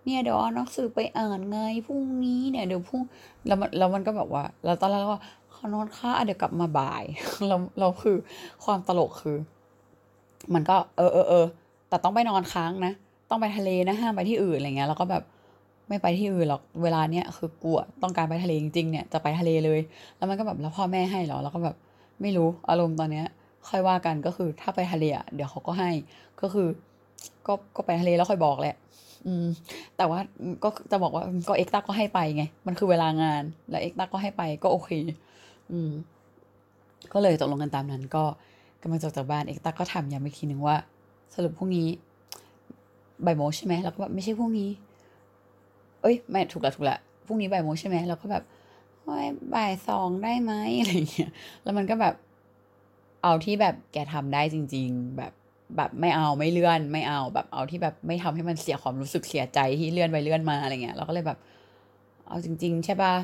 [0.05, 3.03] เนี่ยเดี๋ยวเอาหนังสือไปอ่านไงพรุ่งนี้เนี่ยเดี๋ยวพรุ่ง
[3.47, 5.19] แล้วมันแล้วมันก็แบบว่า แล้วตอนแรกก็
[5.59, 7.05] ขอนอนค้าเดี๋ยวกลับมาบ่าย
[7.49, 8.17] เราเราคือ
[8.65, 9.37] ความตลกคือ
[10.55, 11.47] มันก็เออเออเออ
[11.89, 12.93] แต่ต้องไปนอนค้างนะ
[13.31, 15.23] ต้องไปทะเลนะห้ามไปที่อื่นอะไรเงี้ยแล้วก็แบบ
[15.89, 19.81] ไม่ไปที่อื่นหรอกเวลาเนี้ยคือกลัวต้องการไปทะเลจริงๆเนี่ยจะไปทะเลเลย
[20.17, 21.77] แล้วมันก็แบบแล้วพ่อแม่ให้เหรอแล้วก็แบบ
[22.21, 23.27] ไม่รู้อารมณ์ตอนเนี้ย
[23.69, 25.91] ค่อยว่ากันก็คือถ้าไปทะเลอะเดี๋ยวเขาก็ให้
[26.41, 26.69] ก็คือ
[27.47, 28.77] ก็ก็ไปทะเลแล้วค่อยบอกแหละ
[29.27, 29.47] อืม
[29.97, 30.19] แต่ว่า
[30.63, 34.91] ก็จะบอกว่าก็เอ็กต้าก็ให้ไปไง มันคือเวลางาน แล้วเอ็กต้าก็ให้ไปก็โอเค
[35.73, 35.93] อืม
[37.13, 38.25] ก็เลยตกลงกันตามนั้น ก็
[38.83, 40.77] กำลังจะออกจากบ้านเอกตาก็ถามย้ำอีกทีหนึ่งว่า
[41.35, 41.89] สรุปพรุ่งนี้
[43.25, 44.71] บ่ายโมงใช่ไหมแล้วก็แบบไม่ใช่พรุ่งนี้
[46.03, 48.45] เอ้ยไม่ถูกละถูกละพรุ่งนี้บ่ายโมงใช่ไหมแล้วก็แบบ
[49.55, 51.31] บ่ายสองได้ไหมอะไรเงี้ย
[51.63, 52.15] แล้วมันก็แบบ
[53.23, 55.33] เอาที่แบบแกทำได้จริง ๆ แบบ
[55.77, 61.39] แบบไม่เอาไม่เลื่อนไม่เอาแบบเอาที่แบบไม่ทำให้มันเสียความรู้สึกเสียใจที่เลื่อนไปเลื่อนมาอะไรเงี้ยเราก็เลยแบบ
[62.29, 63.15] เอาจริง ๆ ใช่ปะ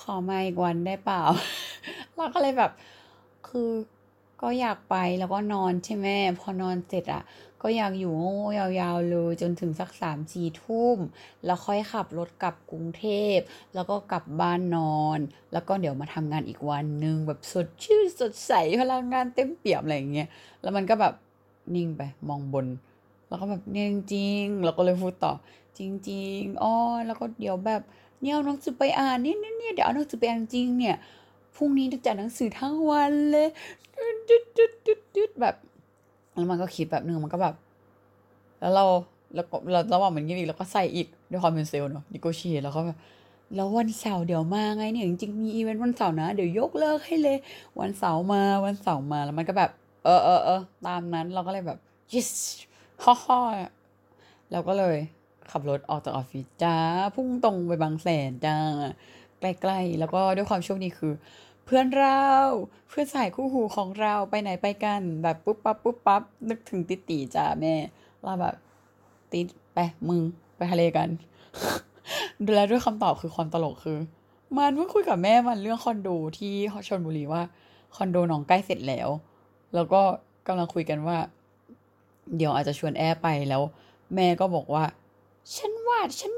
[0.00, 1.22] ขอไม่กวันได้เปล่า
[2.16, 2.72] เราก็เลยแบบ
[3.48, 3.70] คือ
[4.42, 6.06] ก็อยากไปแล้วก็นอนใช่ไหม
[6.38, 7.22] พอนอนเสร็จอะ
[7.62, 10.98] ก็อยากอยู่โง่ยาวๆเลยจนถึงสักสามสี่ทุ่ม
[11.44, 13.36] แล้วค่อยขับรถกลับกรุงเทพ
[13.74, 15.18] แล้วก็กลับบ้านนอน
[15.52, 20.28] แล้วก็เดี๋ยวมาทำงานอีกวันหนึ่งแบบสดชื่นสดใสพลังงานเต็มเปี่ยมอะไรอย่างเงี้ย
[20.62, 21.14] แล้วมันก็แบบ
[21.74, 22.66] นิ่งไปมองบน
[23.28, 25.32] แล้วก็แบบเนี่ยจริงๆเราก็เลยพูดต่อ
[25.78, 26.74] จจริงๆอ้อ
[27.06, 27.82] แล้วก็เดี๋ยวแบบ
[28.20, 30.96] เนี่ยเอาหนังสือไปอ่านเนี่ยเนี่ยเดี๋ยวเอาหนังสือไปอ่านจริงเนี่ย
[31.56, 33.48] พรุ่งนี้จะจัดหนังสือทั้งวันเลย
[34.28, 35.54] ดึดดึดดึดดึดแบบ
[36.34, 37.54] แล้วมันก็คิดแบบนึงมันก็แบบ
[38.60, 38.84] แล้วเรา
[39.34, 42.98] แล้วก็เราระหว่างมันคิดอีกแล้วก็ใส่อีกด้วยความเป็นเซลล์เนาะ negotiate แล้วก็แบบ
[43.54, 47.36] แล้ววันเสาร์เดี๋ยวมาไงเนี่ยจริงๆมีอีเวนต์วันเสาร์นะ เดี๋ยวยกเลิกให้เลย
[47.80, 49.70] วันเสาร์มาวันเสาร์มาแล้วมันก็แบบ
[50.04, 51.78] เออเออเออตามนั้นเราก็เลยแบบ
[52.12, 52.30] yes
[53.04, 53.40] ฮ่าฮ่า
[54.52, 54.96] เราก็เลย
[55.52, 56.76] ขับรถออกจากออฟฟิศจ้า
[57.14, 58.56] พุ่งตรงไปบางแสนจ้า
[59.40, 61.12] ใกล้ๆ แล้วก็ด้วยความโชคดีคือ
[61.64, 62.22] เพื่อนเรา
[62.88, 67.74] เพื่อนสายคู่หูของเราไปไหนไปกันแบบปุ๊บปั๊บปุ๊บปั๊บนึกถึงติตีจ้าแม่
[68.22, 68.54] เราแบบ
[69.32, 69.78] ติดไป
[70.08, 70.20] มึง
[70.56, 71.08] ไปทะเลกัน
[72.54, 73.98] แล้วด้วยคำตอบคือความตลกคือ
[74.56, 76.54] มันเพิ่งคุยกับแม่มันเรื่องคอนโดที่
[76.86, 77.42] ชลบุรีว่า
[77.96, 79.08] คอนโดน้องใกล้เสร็จแล้ว
[79.74, 80.00] แล้วก็
[80.46, 81.18] กำลังคุยกันว่า
[82.36, 83.62] เดี๋ยวอาจจะชวนแอร์ไปแล้ว
[84.14, 84.84] แม่ก็บอกว่า
[85.56, 86.32] ฉันว่าฉัน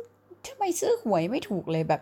[0.46, 2.00] ทำไมซื้อหวยไม่ถูกเลยแบบ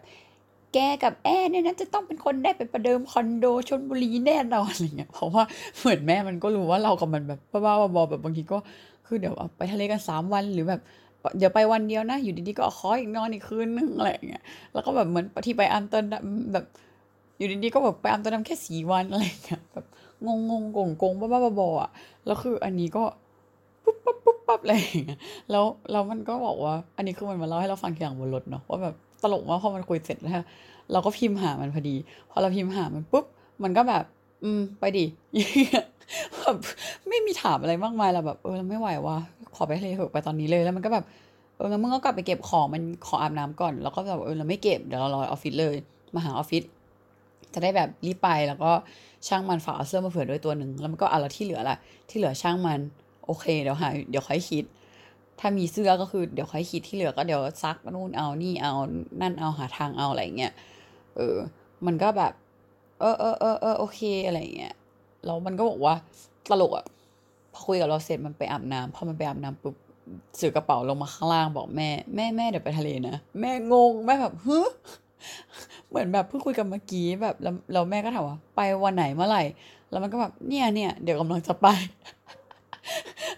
[0.75, 5.43] แกกับแอร์เนี่ยนะจะต้องเป็นคนได้ไปประเดิมคอนโดชนบุรีแน่นอนอะไรเงี้ยเพราะว่า
[5.79, 8.59] เหมือนแม่มันก็รู้ว่าเรากับมันแบบบ้าๆบอๆแบบบางทีก็
[9.07, 10.81] คือเดี๋ยวไปทะเลกันสามวันหรือแบบ
[11.39, 14.43] เดี๋ยวไปวันเดียวนะ อยู่ดีๆก็ขออีกนอนอีกคืนนึงอะไรเงี้ย
[14.73, 16.65] แล้วก็แบบเหมือนที่ไปอัมสเตอร์ดัมแบบ
[17.39, 19.87] อยู่ดีๆก็แบบไปอัมเตอร์ดัมแค่สี่วันอะไรเงี้ยแบบ
[20.27, 21.91] งงงงงงงๆบ้าๆบอๆอะ
[22.27, 23.05] แล้วคืออันนี้ก็
[23.85, 24.18] ปุ๊บปั๊บ
[24.49, 25.19] ปั๊บอะไรอย่างเงี้ย
[25.51, 30.33] แล้วแล้วมันก็บอกว่า อันนี้คือมันมาเล่าให้เราฟังทีหลังบนรถเนาะว่าแบบตลกมากพอมันคุยเสร็จแล้ว
[30.93, 31.97] เราก็พิมพ์หามันพอดี
[32.31, 33.25] พอเราพิมพ์หามันปุ๊บ
[33.63, 34.05] มันก็แบบ
[34.45, 35.05] อืม ไปดิ
[36.41, 36.57] แบบ
[37.09, 39.19] ไม่มีถามอะไรมากมายเราแบบเออเราไม่ไหววะ
[39.57, 41.05] ขอไปทะเลเถอะไปตอนนี้เลยแล้วมันก็แบบ
[41.57, 45.75] เอองั้นมึงก็กลับไปเก็บของมันขออาบน้ำก่อน แล้วก็แบบเออเราไม่เก็บเดี๋ยวเรารอออฟฟิศเลย
[46.15, 46.63] มาหาออฟฟิศ
[47.55, 48.71] จะได้แบบรีบไปแล้วก็
[49.27, 51.77] ช่างมันฝากเอาเสื้อมาเผื่อด้วยตัวหนึ่งแล้วมันก็เอาแล้วที่เหลือละ
[52.11, 52.81] ที่เหลือช่างมัน
[53.29, 54.65] โอเคเดี๋ยวหาเดี๋ยวค่อยคิด
[55.41, 58.73] ถ้ามีเสื้อก็คือเดี๋ยวค่อยคิดที่เหลือก็เดี๋ยวซักนู่นเอานี่เอา
[59.21, 60.53] นั่นเอาหาทางเอาอะไรเงี้ย
[61.17, 61.37] เออ
[61.87, 62.33] มันก็แบบ
[63.01, 64.75] เออเออเออเออโอเคอะไรเงี้ย
[65.25, 65.95] แล้วมันก็บอกว่า
[66.51, 66.87] ตลกอะ
[67.53, 69.77] พอคุยกับเราเสร็จมันไปอาบน้ำพอมันไปอาบน้ำปุ๊บ
[70.41, 74.59] สือกระเป๋าลงมาข้างล่างบอกแม่แม่แม่เดี๋ยวไปทะเลนะ แม่งงแม่แบบเฮึ
[75.89, 79.43] เหมือนแบบเพิ่งคุยกันเมื่อกี้แบบแล้วแล้วแม่ก็ถามว่าไปวันไหนเมื่อไหร่
[79.91, 81.67] แล้วมันก็แบบเนี่ยเนี่ยเดี๋ยวกำลังจะไป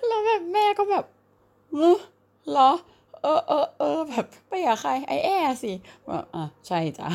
[0.06, 1.04] แล้วแบบแม่ก็แบบ
[1.72, 1.98] เออ
[2.52, 2.70] หรอ
[3.22, 5.72] เออเออเออแบบไปกับใครไอแอร์สิ
[6.06, 7.08] แบบอะใช่จ้ะ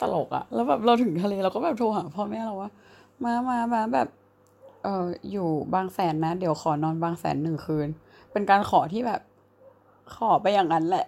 [0.00, 2.70] ตลกอะแล้วแบบเราถึงทะเลเราก็แบบโทรหาพ่อแม่เราว่า
[3.24, 4.08] มามามาแบบ
[4.82, 7.88] เอออยู่บางแสนนะ เดี๋ยวขอนอนบางแสนหนึ่งคืน
[8.32, 9.20] เป็นการขอที่แบบ
[10.14, 11.06] ขอไปอย่างนั้นแหละ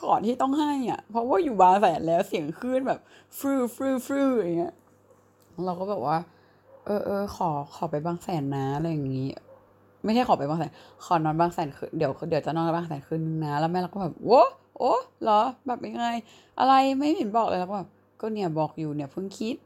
[0.00, 3.00] ขอที่ต้องให้อะ เพราะว่าอยู่บางแสนแล้วเสียงคลื่นแบบ
[3.38, 4.74] ฟรื้ฟรื้ฟรื้อย่างเงี้ย
[5.64, 6.18] เราก็แบบว่า
[6.86, 9.28] เออเออขอขอไปบางแสนนะอะไรอย่างงี้
[10.04, 10.72] ไม่ใช่ขอไปบางแสน
[11.04, 14.42] ขอนอนบางแสนคืนเดี๋ยวเดี๋ยวจะนอนบางแสนคืนนึงนะแล้วแม่เราก็แบบโว้
[14.78, 14.92] โอ้
[15.22, 16.08] เหรอแบบยังไง
[16.58, 17.88] อะไรไม่เห็นบอกเลยแล้วก็แบบ
[18.20, 19.56] ก็เนี่ยบอกอยู่เนี่ยเพิ่งคิด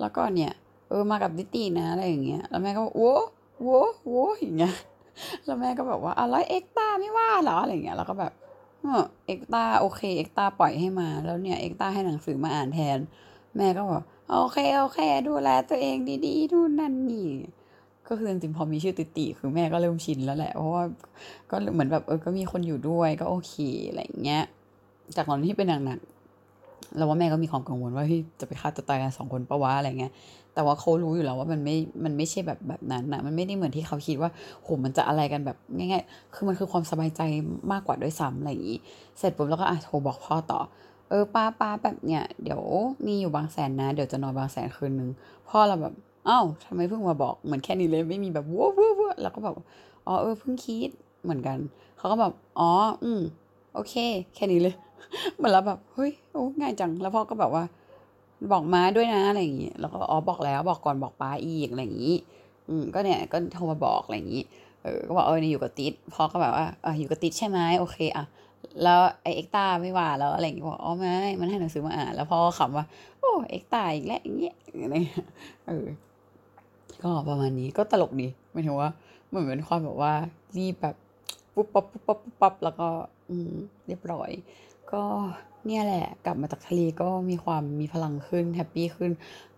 [0.00, 0.52] แล้วก็เนี่ย
[0.88, 3.14] เออมากับดิตีนะอะไรอย่างเงี้ยแล้วแม่ก็บอกโว้
[3.62, 4.74] โว้โว้อย่างเงี้ย
[5.44, 8.32] แล้วแม่ก็แบบว่าอะไรเอ็กตาไม่ว่าเหรออะไรอย่างเงี้ยแล้วก็แบบ
[8.82, 12.98] เออเอ็กตาโอเคเอ็กตาปล่อยให้มา แล้วเนี่ยเอ็กตาให้หนังสือมาอ่านแทน
[13.56, 17.30] แม่ก็บอกโอเคโอเค ดูแลตัวเองดีๆดูนู่นนั่นนี่
[18.10, 20.84] ก็คือจริงๆพอมีชื่อติติคือแม่ก็เริ่มชินแล้วแหละ เพราะว่า
[21.50, 23.54] ก็เหมือนแบบเออก็มีคนอยู่ด้วยก็โอเค
[23.88, 24.42] อะไรอย่างเงี้ย
[25.16, 30.12] จากตอนที่เป็นหนักๆเราว่าแม่ก็มีความกังวลว่าที่จะไปฆ่าตัวตายกันสองคนปะวะอะไรเงี้ย
[30.54, 34.30] แต่ว่าเขารู้อยู่แล้วว่ามันไม่ มันไม่ใช่แบบแบบนั้นนะมันไม่ได้เหมือนที่เขาคิดว่า
[34.62, 37.20] โหมันจะอะไรกันแบบง่ายๆ คือมันคือความสบายใจ
[37.72, 38.78] มากกว่าด้วยซ้ำอะไรอย่างนี้
[39.18, 40.60] เสร็จปุ๊บแล้วก็อะโทรบอกพ่อต่อ
[41.08, 42.62] เออป้าป้าแบบเนี้ยเดี๋ยว
[43.06, 45.10] มีอยู่บางแสนนะ เดี๋ยวจะนอนบางแสนคืนนึง
[45.48, 45.94] พ่อเราแบบ
[46.28, 49.54] อ้าวทำไมเพิ่งมาบอกเหมือนแค่นี้เลยไม่มีแบบว้าวว้าวแล้วก็แบบ
[50.06, 50.90] อ๋อเออเพิ่งคิด
[51.24, 51.58] เหมือนกัน
[51.98, 52.70] เขาก็แบบอ๋อ
[53.04, 53.20] อืม
[53.74, 53.94] โอเค
[54.34, 54.74] แค่นี้เลย
[55.36, 57.64] เหมือนเราแบบเฮ้ยโอ้ง่ายจัง แล้วพ่อก็แบบว่า
[58.52, 62.16] บอกม้าด้วยนะอะไรอย่างงี้แล้วก็อ๋อบอกแล้วบอกก่อนบอกป้าอีกอะไรอย่างงี้
[62.68, 64.42] อืมก็เนี่ยก็โทรมาบอกอะไรอย่างงี้
[64.82, 68.24] เออก็บอกเออนี่อยู่กับติ๊ดพ่อก็แบบว่าเอออยู่กับติ๊ดใช่ไหมโอเคอะ
[68.82, 72.84] แล้วไอเอ็กตาไม่ว่าแล้วอะไรอย่างงี้บอกอ๋อไม่มันให้หนังสือมาอ่านแล้วพ่อก็ขำว่า
[73.20, 74.54] โอ้เอ็กตาอีกแล้วอย่างเงี้ย
[74.84, 75.26] อะไรเงี้ย
[75.66, 75.86] เออ
[77.02, 78.90] ก็ประมาณนี้ก็ตลกดีหมายถึงว่า
[79.28, 80.12] เหมือนเป็นความแบบว่า
[80.56, 80.96] รีบแบบ
[81.54, 82.88] ปุ๊บปั๊บปุ๊บปั๊บปุ๊บปั๊บแล้วก็
[83.28, 83.52] อืม
[83.86, 84.30] เรียบร้อย
[84.92, 85.02] ก็
[85.66, 89.10] เนี่ยแหละ กลับมาจากทะเลก็มีความมีพลังขึ้น happy ขึ้น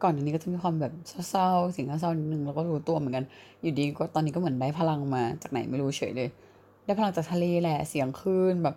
[0.02, 0.92] ก่อนอันนี้ก็จะมีความแบบ
[1.30, 3.24] เศร้าๆสิ่งเศร้าๆนิดนึงแล้วก็รู้ตัวเหมือนกัน
[3.62, 6.28] อยู่ดีก็ตอนนี้ก็เหมือนได้พลังมาจากไหนไม่รู้เฉยเลย
[6.84, 8.74] ได้พลังจากทะเลแหละเสียงคลื่นแบบ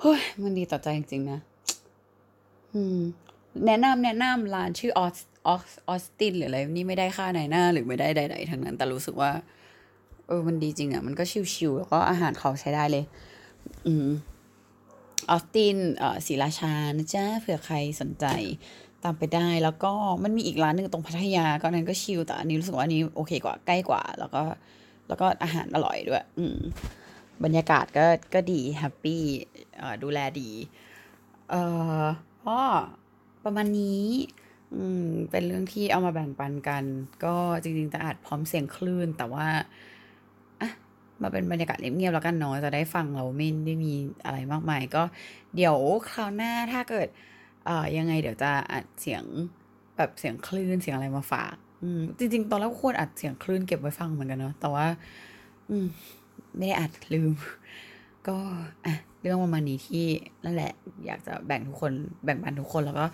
[0.00, 1.38] เฮ้ยมันดีต่อใจจริงๆนะ
[2.72, 2.98] อืม
[3.66, 5.16] แนะนำแนะนำร้านชื่อออส
[5.48, 5.50] อ
[5.88, 9.30] อสตินหรืออะไรนี่ไม่ได้ค่าไหนหน้าหรือไม่ได้ใดๆทั้งนั้น แต่รู้สึกว่า
[10.26, 11.24] เออมันดีจริงอะ มันก็
[11.54, 13.04] ชิวๆแล้วก็อาหารเขาใช้ได้เลย
[13.86, 14.08] อืม
[15.30, 18.26] ออสตินเอ่อศรีราชานะจ๊ะเผื่อใครสนใจ
[19.02, 19.92] ตามไปได้แล้วก็
[20.24, 24.42] มันมีอีกร้านหนึ่งตรงพัทยาก็นั้นก็ชิลแต่อันนี้รู้สึกว่าอันนี้โอเคกว่าใกล้กว่า แล้วก็
[25.08, 26.58] แล้วก็อาหารอร่อยด้วย อืม
[27.44, 29.22] บรรยากาศก็ก็ดีแฮปปี้
[29.78, 30.50] เอ่อดูแลดี
[31.50, 31.62] เอ่
[32.00, 32.02] อ
[32.46, 32.60] ก็
[33.44, 34.04] ประมาณนี้
[34.74, 36.84] อืม เป็นเรื่องที่เอามาแบ่งปันกัน
[37.24, 39.46] ก็จริงๆจะอัดพร้อมเสียงคลื่น แต่ว่า
[40.60, 40.70] อะ
[41.22, 43.94] มาเป็นบรรยากาศเงียบๆแล้วกันเนาะจะได้ฟังเราไม่ได้มี
[44.24, 45.02] อะไรมากมาย ก็
[45.56, 45.76] เดี๋ยว
[46.10, 47.08] คราวหน้าถ้าเกิด
[47.66, 49.24] เอ่อยังไงเดี๋ยวจะอัดเสียง
[49.96, 54.86] แบบเสียงคลื่นเสียงอะไรมาฝากอืมจริง ๆ ตอนแรกควรอัดเสียงคลื่นเก็บไว้ฟังเหมือนกันเนาะแต่ว่า
[55.70, 55.86] อืม
[56.56, 57.32] ไม่ได้อัดลืม
[58.28, 58.36] ก็
[58.86, 58.94] อะ
[59.24, 60.06] เรื่องประมาณนี้ที่
[60.44, 60.72] นั่นแหละ
[61.06, 61.92] อยากจะแบ่งทุกคน
[62.24, 63.06] แบ่งปันทุกคนแล้วก็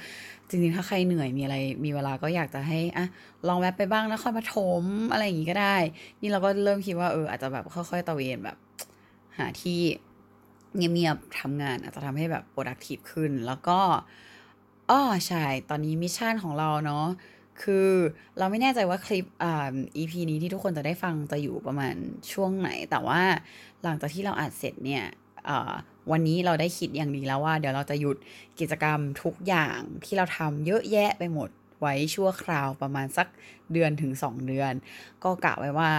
[0.49, 3.07] จริงๆ ถ้าใครเหนื่อยมีอะไรมีเวลาก็อยากจะให้อะ
[3.49, 5.77] ลองแวะไปบ้างนครปฐมอะไรอย่างงี้ก็ได้
[6.21, 8.57] นี่เราก็เริ่มคิดว่าเอออาจจะแบบค่อยๆตะเวนแบบ
[9.39, 9.81] หาที่
[10.77, 13.79] เงียบๆทำงาน อาจจะทำให้แบบ productive ขึ้น แล้วก็
[14.91, 17.07] อ้อใช่ ตอนนี้มิชชั่นของเราเนาะ
[17.63, 17.91] คือ
[18.39, 21.95] เราไม่แน่ใจว่าคลิปอ่า EP นี้ที่ทุกคนจะได้ฟังจะอยู่ประมาณ
[22.33, 23.23] ช่วงไหน แต่ว่า
[23.83, 25.05] หลังจากที่เราอัดเสร็จเนี่ย
[26.11, 28.16] วันนี้เราได้คิดอย่างดีแล้วว่า เดี๋ยวเราจะหยุด
[28.61, 31.49] กิจกรรมทุกอย่างที่เราทำเยอะแยะไปหมด
[31.80, 33.28] ไว้ชั่วคราวประมาณสัก
[33.72, 34.72] เดือนถึง 2 เดือน
[35.24, 35.91] ก็กะไว้ว่า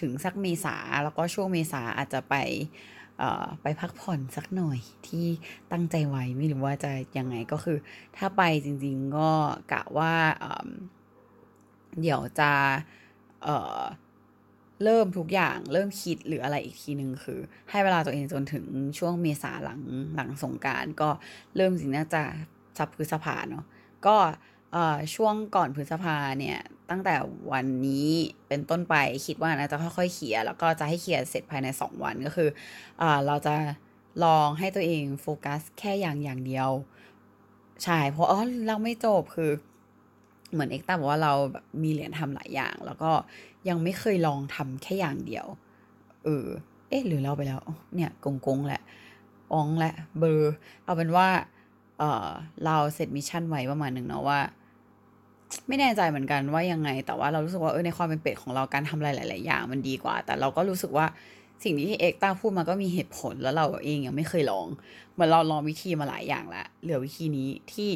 [0.00, 2.34] ถึงสักเมษาแล้วก็ช่วงเมษาอาจจะไป
[3.62, 5.26] ไปพักผ่อนสักหน่อยที่
[5.72, 7.78] ตั้งใจไว้ไม่รู้ว่าจะยังไงก็คือ
[8.16, 9.30] ถ้าไปจริง ๆ ก็
[9.72, 10.12] กะว่า
[12.00, 12.50] เดี๋ยวจะ
[14.84, 18.64] เริ่มทุกอย่างเริ่มคิดหรืออะไรอีกทีหนึ่งคือ ให้เวลาตัวเองจนถึง
[18.98, 19.80] ช่วงเมษาหลัง
[20.14, 21.08] หลังสงการก็
[21.56, 22.22] เริ่มจริงน่าจะ
[22.78, 23.64] สับพฤษภาเนาะ
[24.06, 24.16] ก็
[25.14, 26.58] ช่วงก่อนพฤษภาเนี่ย
[26.90, 27.14] ตั้งแต่
[27.52, 28.08] วันนี้
[28.48, 28.94] เป็นต้นไป
[29.26, 32.48] คิดว่าน่าจะค่อยๆเคลียร์แล้วก็จะให้เคลียร์เสร็จภายใน 2 วันก็คือ
[33.00, 33.54] อเราจะ
[34.24, 36.70] ลองให้ตัวเองโฟกัสแค่อย่างอย่างเดียว
[37.84, 39.50] ใช่เพราะอ๋อเราไม่จบคือ
[40.52, 43.10] เหมือนเอกตาบอกว่าเราแบบมีเหรียญทำหลายอย่าง แล้วก็
[43.68, 45.46] ยังไม่เคยลองทำแค่อย่างเดียว
[46.24, 46.46] เออ
[46.88, 47.62] เอ๊ะหรือเราไปแล้ว
[47.94, 48.82] เนี่ยก็งงแหละ
[49.52, 50.52] งงแหละ เบอร์
[50.84, 51.28] เอาเป็นว่า
[51.98, 52.28] เออ
[52.64, 54.40] เรา set mission ไว้ประมาณหนึ่งเนาะว่า
[55.68, 61.06] ไม่แน่ใจเหมือนกันว่ายังไง แต่ว่าเรารู้สึกว่าเออในความเป็นเป็ดของเราการทำอะไรหลาย ๆ อย่างมันดีกว่า แต่เราก็รู้สึกว่า
[61.64, 64.66] สิ่งที่เอกต้าพูดมาก็มีเหตุผลแล้วเราเองยังไม่เคยลอง
[65.12, 67.90] เหมือนเราลองวิธีมาหลายอย่างแล้วเหลือวิธีนี้ที่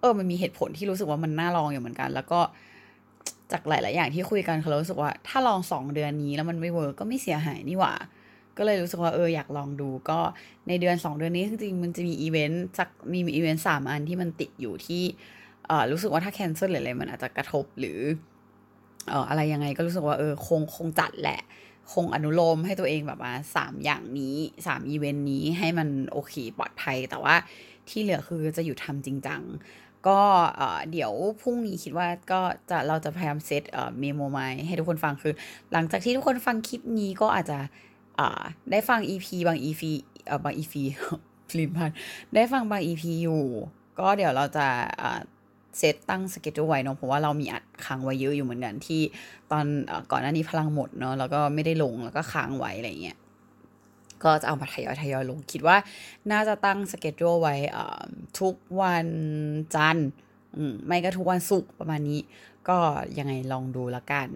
[0.00, 2.40] เออมันมีเหตุผลที่รู้สึกว่ามันน่าลองอยู่เหมือนกัน แล้วก็
[3.52, 7.94] จากหลาย ๆ อย่างที่คุยกันเขารู้สึกว่า ถ้าลองสองเดือนนี้แล้วมันไม่ work ก็ไม่เสียหายนี่หว่า
[8.56, 10.18] ก็เลยรู้สึกว่าเอออยากลองดูก็
[10.68, 15.02] ในเดือนสองเดือนนี้จริงๆมันจะมีอีเวนต์สักมีอีเวนต์สามอันที่มันติดอยู่ที่
[15.66, 17.98] เออรู้สึกว่าถ้า cancel หรืออะไรมันอาจจะกระทบหรือ
[19.08, 21.40] เอออะไรยังไงก็รู้สึกว่าเออคงคงจัดแหละ
[21.92, 27.34] คงอนุโลมให้ตัวเองแบบว่าสามอย่างนี้สามอีเวนต์นี้ให้มันโอเคปลอดภัยแต่ว่า
[27.88, 29.42] ที่เหลือคือจะอยู่ทำจริงจัง
[30.06, 30.20] ก็
[30.90, 32.40] เดี๋ยวพรุ่งนี้คิดว่าก็
[32.70, 35.34] จะเราจะพยายามเซตเอ่อเมโมไมให้ทุกคนฟังคือ
[35.72, 37.58] หลังจากที่ทุกคนฟังคลิปนี้ก็อาจจะ
[38.18, 39.82] อ่าได้ฟัง EP บาง EP
[40.26, 40.74] เอ่อบาง EP
[41.50, 41.90] พลิมพัน
[42.34, 43.42] ได้ฟังบาง EP อยู่
[43.98, 44.66] ก็เดี๋ยวเราจะ
[45.02, 45.20] อ่า
[45.78, 49.00] เซตตั้งสเกจไว้เนาะเพราะว่าเรามีอัดค้างไว้เยอะอยู่เหมือนกันที่
[49.50, 53.18] ตอนอก่อนหน้านี้พลังหมดเนาะแล้วก็ไม่ได้ลงแล้วก็ค้างไว้อะไรเงี้ย
[54.24, 55.76] ก็จะเอามาทยอยทยอยลง คิดว่า
[56.30, 57.54] น่าจะตั้งสเกจไว้
[58.40, 59.08] ทุกวัน
[59.74, 60.08] จันทร์
[60.86, 62.20] ไม่ก็ทุกวันศุกร์ประมาณนี้
[62.68, 62.78] ก็
[63.18, 64.28] ยังไงลองดูละกัน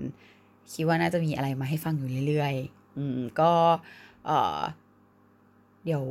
[0.73, 3.53] คิดว่าน่าจะมีอะไรมาให้ฟังอยู่เรื่อยๆ อืมก็
[4.27, 4.61] เอ่อ
[5.85, 6.05] เดี๋ยว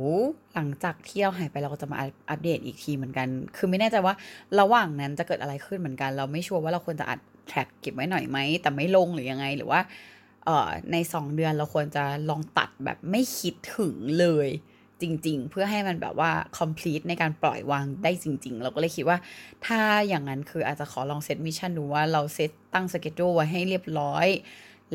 [0.54, 4.14] หลังจากที่เราหายไปเราก็จะมาอัปอัปเดตอีกทีเหมือนกัน คือไม่แน่ใจว่า
[4.60, 9.80] ระหว่างนั้นจะเกิดอะไรขึ้นเหมือนกัน เราไม่ชัวร์ว่าเราควรจะอัด track เก็บไว้หน่อยไหมแต่ไม่ลงหรือยังไงหรือว่า
[10.44, 14.48] เอ่อในสองเดือนเราควรจะลองตัดแบบไม่คิดถึงเลย
[15.02, 19.18] จริง ๆ เพื่อให้มันแบบว่า complete ในการปล่อยวางได้จริง ๆ เราก็เลยคิดว่า
[19.66, 24.26] ถ้าอย่างนั้นคืออาจจะขอลอง set mission ดูว่าเราเซตตั้ง schedule ไว้ให้เรียบร้อย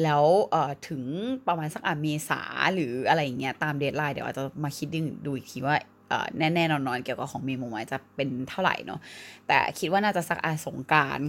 [0.04, 1.04] แล้วเออถึง
[1.48, 2.42] ประมาณสักอะเมษา
[2.74, 5.76] หรืออะไรอย่างเงี้ยตาม deadline เดี๋ยวอาจจะมาคิดดูดูอีกทีว่า
[6.10, 9.00] เอ่แน่ๆนอนๆเกี่ยวกับของเมโมไมจะเป็นเท่าไหร่เนาะ
[9.48, 11.20] แต่คิดว่าน่าจะสักอ่ะสงกรานต์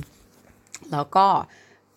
[0.93, 1.27] แล้วก็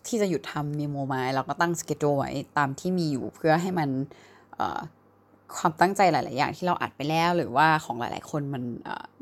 [0.06, 3.88] ที่จะหยุดทำเมโมไมเราก็ตั้ง schedule ไว้ตามที่มีอยู่เพื่อให้มัน
[5.56, 8.62] ความตั้งใจหลาย ๆ อย่างที่เราอัดไปแล้วหรือว่าของหลาย ๆ คนมัน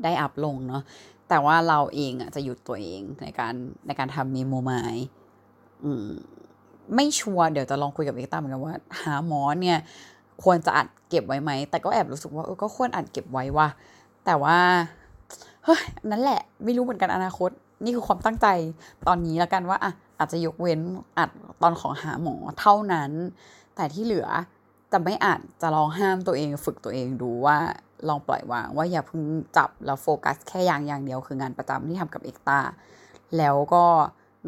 [0.03, 0.83] ได้อัพลงเนาะ
[1.29, 3.53] แต่ว่าเราเองอะจะหยุดตัวเองในการ
[3.87, 4.71] ในการทำเมโมไม
[5.83, 6.07] อืม
[6.95, 9.77] ไม่ชัวร์เดี๋ยวจะลองคุยกับเอกตาเหมือนกันว่า หาหมอเนี่ย
[10.43, 13.67] ควรจะอัดเก็บไว้ไหม แต่ก็แอบรู้สึกว่าเออก็ควรอัดเก็บไว้ว่ะ
[14.25, 14.57] แต่ว่า
[15.65, 17.51] เฮ้ยนั่นแหละ ไม่รู้เหมือนกันอนาคต
[17.83, 18.47] นี่คือความตั้งใจ
[19.07, 20.79] ตอนนี้แล้วกันว่าอะอาจจะยกเว้น
[21.17, 21.29] อัด
[21.61, 23.11] ตอนของหาหมอเท่านั้น
[23.75, 24.27] แต่ที่เหลือ
[24.91, 27.57] จะไม่อาจจะลองห้ามตัวเอง ฝึกตัวเองดูว่า
[28.07, 29.21] ลองปล่อยวางว่าอย่าเพิ่ง
[29.57, 32.59] จับแล้วโฟกัสแค่อย่างอย่างเดียวคืองานประจำที่ทำกับเอ็กตา
[33.37, 33.85] แล้วก็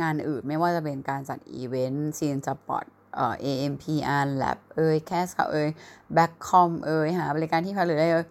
[0.01, 5.69] งานอื่นไม่ว่าจะเป็นการจัดอีเวนต์ซีนสปอร์ตเอ่อ AMPR Lab เอ่ย cast เอ่ย
[6.13, 8.27] แบ็คคอมเอ่ยหาบริการที่พักหรืออะไรเอ่ย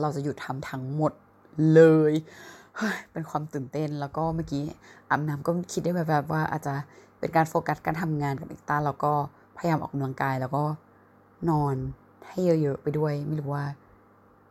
[0.00, 1.12] เราจะหยุดทำทั้งหมด
[1.74, 2.12] เลย
[3.12, 4.64] เป็นความตื่นเต้นแล้วก็เมื่อกี้
[5.10, 6.74] อาบน้ำก็คิดได้แบบแบบว่าอาจจะ
[7.18, 9.12] เป็นการโฟกัสการทำงานกับเอกตาแล้วก็
[9.56, 10.64] พยายามออกกำลังกายแล้วก็
[11.50, 11.76] นอน
[12.28, 13.64] ให้เยอะๆไปด้วย ไม่รู้ว่า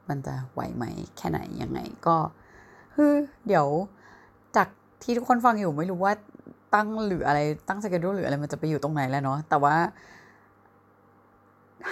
[0.09, 0.83] มันจะไหวไหม
[1.17, 2.17] แค่ไหนยังไงก็
[2.95, 3.13] คือ
[3.47, 3.67] เดี๋ยว
[4.55, 4.67] จาก
[5.03, 6.13] ที่ทุกคนฟังอยู่ไม่รู้ว่า
[6.73, 9.75] ตั้งหรืออะไรตั้งสเกดูหรืออะไรมันจะไปอยู่ตรงไหนแล้วเนาะแต่ว่า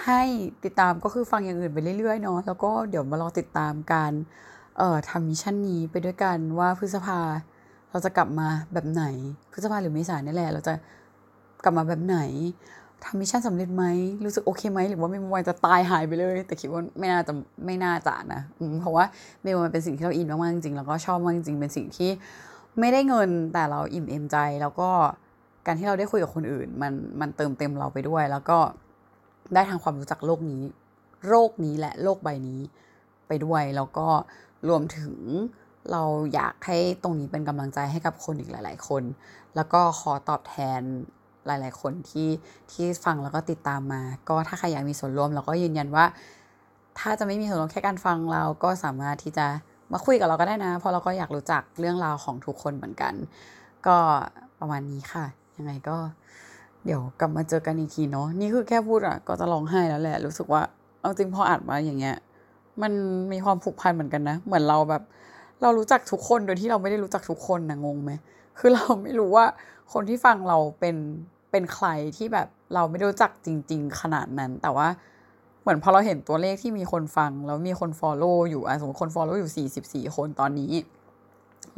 [0.04, 0.22] ให้
[0.64, 4.12] ติดตามก็คือฟังอย่างอื่นไปเรื่อยๆเนาะแล้วก็เดี๋ยวมารอติดตามการ
[4.78, 7.20] เอ่อทำมิชชั่นนี้ไปด้วยกันว่าพฤษภา
[7.90, 9.04] เราจะกลับมาแบบไหน
[9.52, 10.74] พฤษภาหรือเมษายนนี่แหละ เราจะ
[11.64, 12.18] กลับมาแบบไหน
[13.04, 13.84] ทำ mission สำเร็จไหม
[14.24, 17.32] รู้สึกโอเคไหมหรือว่าไม่วันจะตายหายไปเลย แต่คิดว่าไม่น่าจะ
[17.64, 18.40] ไม่น่าจะนะ
[18.80, 19.04] เพราะว่า
[19.42, 22.10] เมลมันเป็นสิ่งที่เราอินมากๆจริงๆแล้วก็ชอบมากจริงๆเป็นสิ่งที่
[22.80, 24.90] ไม่ได้เงินแต่เราอิ่มเอมใจ แล้วก็
[25.66, 28.58] การที่เราได้คุยกับคนอื่น มันมันเติมเต็มเราไปด้วย แล้วก็
[29.54, 30.62] ได้ทางความรู้จักโลกนี้
[31.28, 32.60] โรคนี้และโลกใบนี้
[33.28, 34.06] ไปด้วยแล้วก็
[34.68, 35.14] รวมถึง
[35.92, 36.02] เรา
[36.34, 39.02] อยากให้ตรงนี้เป็นกำลังใจให้กับคนอีกหลาย ๆ คน
[39.56, 40.80] แล้วก็ขอตอบแทน
[41.46, 42.28] หลาย ๆ คนที่
[42.72, 46.04] ที่ฟังแล้วก็ติดตามมา ก็ถ้าใครอยากมีส่วนร่วมเราก็ยืนยันว่า
[46.98, 49.46] ถ้าจะไม่มีส่วนร่วมแค่การฟังเราก็สามารถที่จะ
[49.92, 53.14] มาคุยกับเราก็ได้นะ เพราะเราก็อยากรู้จักเรื่องราวของทุกคนเหมือนกัน
[53.86, 53.96] ก็
[54.58, 55.24] ประมาณนี้ค่ะ
[55.56, 55.96] ยังไงก็
[56.84, 60.62] เดี๋ยวกลับมาเจอกันอีกทีเนาะนี่คือแค่พูดอะก็จะร้องไห้แล้วแหละ รู้สึกว่า
[61.00, 62.16] เอาจริงพออ่านมาอย่างเงี้ย
[62.82, 62.92] มัน
[63.32, 65.02] มีความผูกพันเหมือนกันนะ เหมือนเราแบบ
[65.62, 68.12] เรารู้จักทุกคนโดยที่เราไม่ได้รู้จักทุกคนนะงงไหม
[68.58, 69.46] คือเราไม่รู้ว่า
[69.92, 70.96] คนที่ฟังเราเป็น
[71.50, 74.88] เป็นใครที่แบบเราไม่รู้จักจริง ๆ ขนาดนั้น แต่ว่า
[75.60, 80.72] เหมือนพอเราเห็นตัวเลขที่มีคนฟัง แล้วมีคน follow อยู่อะสมมติคน follow อยู่สี่สิบสี่คนตอนนี้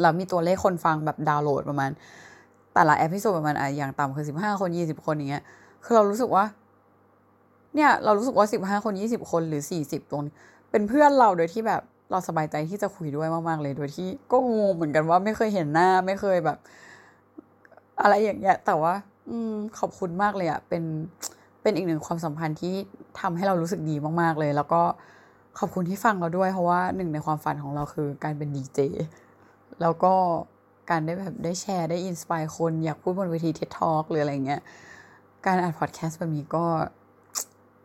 [0.01, 1.91] แล้วมีตัวเลขคนฟังแบบดาวน์โหลดประมาณ
[2.75, 5.43] แต่ละ episode ประมาณอะอย่างต่ำคือสิบห้าคนยี่สิบคนอย่างเงี้ย
[5.85, 6.45] คือเรารู้สึกว่า
[7.75, 10.35] เนี่ย เรารู้สึกว่าสิบห้าคนยี่สิบคนหรือสี่สิบตรงนี้
[10.71, 16.59] เป็นเพื่อนเราโดยที่แบบเราสบายใจที่จะคุยด้วยมากๆเลย โดยที่ก็งงเหมือนกันว่าไม่เคยเห็นหน้าไม่เคยแบบ
[18.03, 18.95] อะไรอย่างเงี้ย แต่ว่า
[19.29, 20.85] อืมขอบคุณมากเลยอะเป็น
[21.63, 22.75] เป็นอีกหนึ่งความสัมพันธ์ที่
[23.21, 24.83] ทำให้เรารู้สึกดีมากๆเลย แล้วก็
[25.59, 28.81] ขอบคุณที่ฟังเราด้วย เพราะว่าหนึ่งในความฝันของเราคือการเป็นดีเจ
[29.81, 30.13] แล้วก็
[30.91, 34.61] การได้แบบได้แชร์ได้ inspire คนอยากพูดบนเวที TED Talk หรืออะไรเงี้ย
[35.47, 36.65] การอัดพอดแคสต์แบบนี้ก็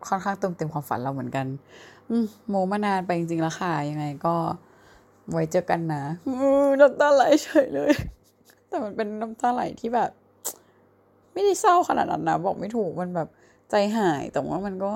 [0.07, 1.45] ค่อนข้างเติมเต็มความฝันเราเหมือนกัน
[2.49, 4.35] โมมานานไปจริงๆแล้วค่ะ ยังไงก็
[5.31, 6.03] ไว้เจอกันนะ
[6.79, 7.91] น้ำตาไหลเฉยเลย
[8.67, 10.09] แต่มันเป็นน้ำตาไหลที่แบบ
[11.33, 13.27] ไม่ได้เศร้าขนาดนั้นนะ บอกไม่ถูกมันแบบ
[13.69, 14.91] ใจหาย แต่ว่ามันก็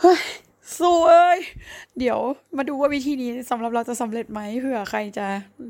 [0.00, 0.20] เฮ้ย
[0.80, 1.36] สวย
[1.98, 2.18] เดี๋ยว
[2.56, 5.26] มาดูว่าวิธีนี้สำหรับเราจะสำเร็จไหมเผื่อใครจะ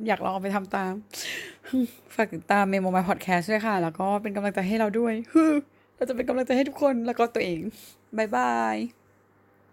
[0.07, 0.93] อยากลองเอาไปทำตาม
[2.15, 5.15] ฝากติดตามเมโมมาพอดแคสต์ด้วยค่ะ แล้วก็เป็นกำลังใจให้เราด้วย
[5.97, 7.61] เราจะเป็นกำลังใจให้ทุกคนแล้วก็ตัวเอง
[8.17, 8.77] บายบาย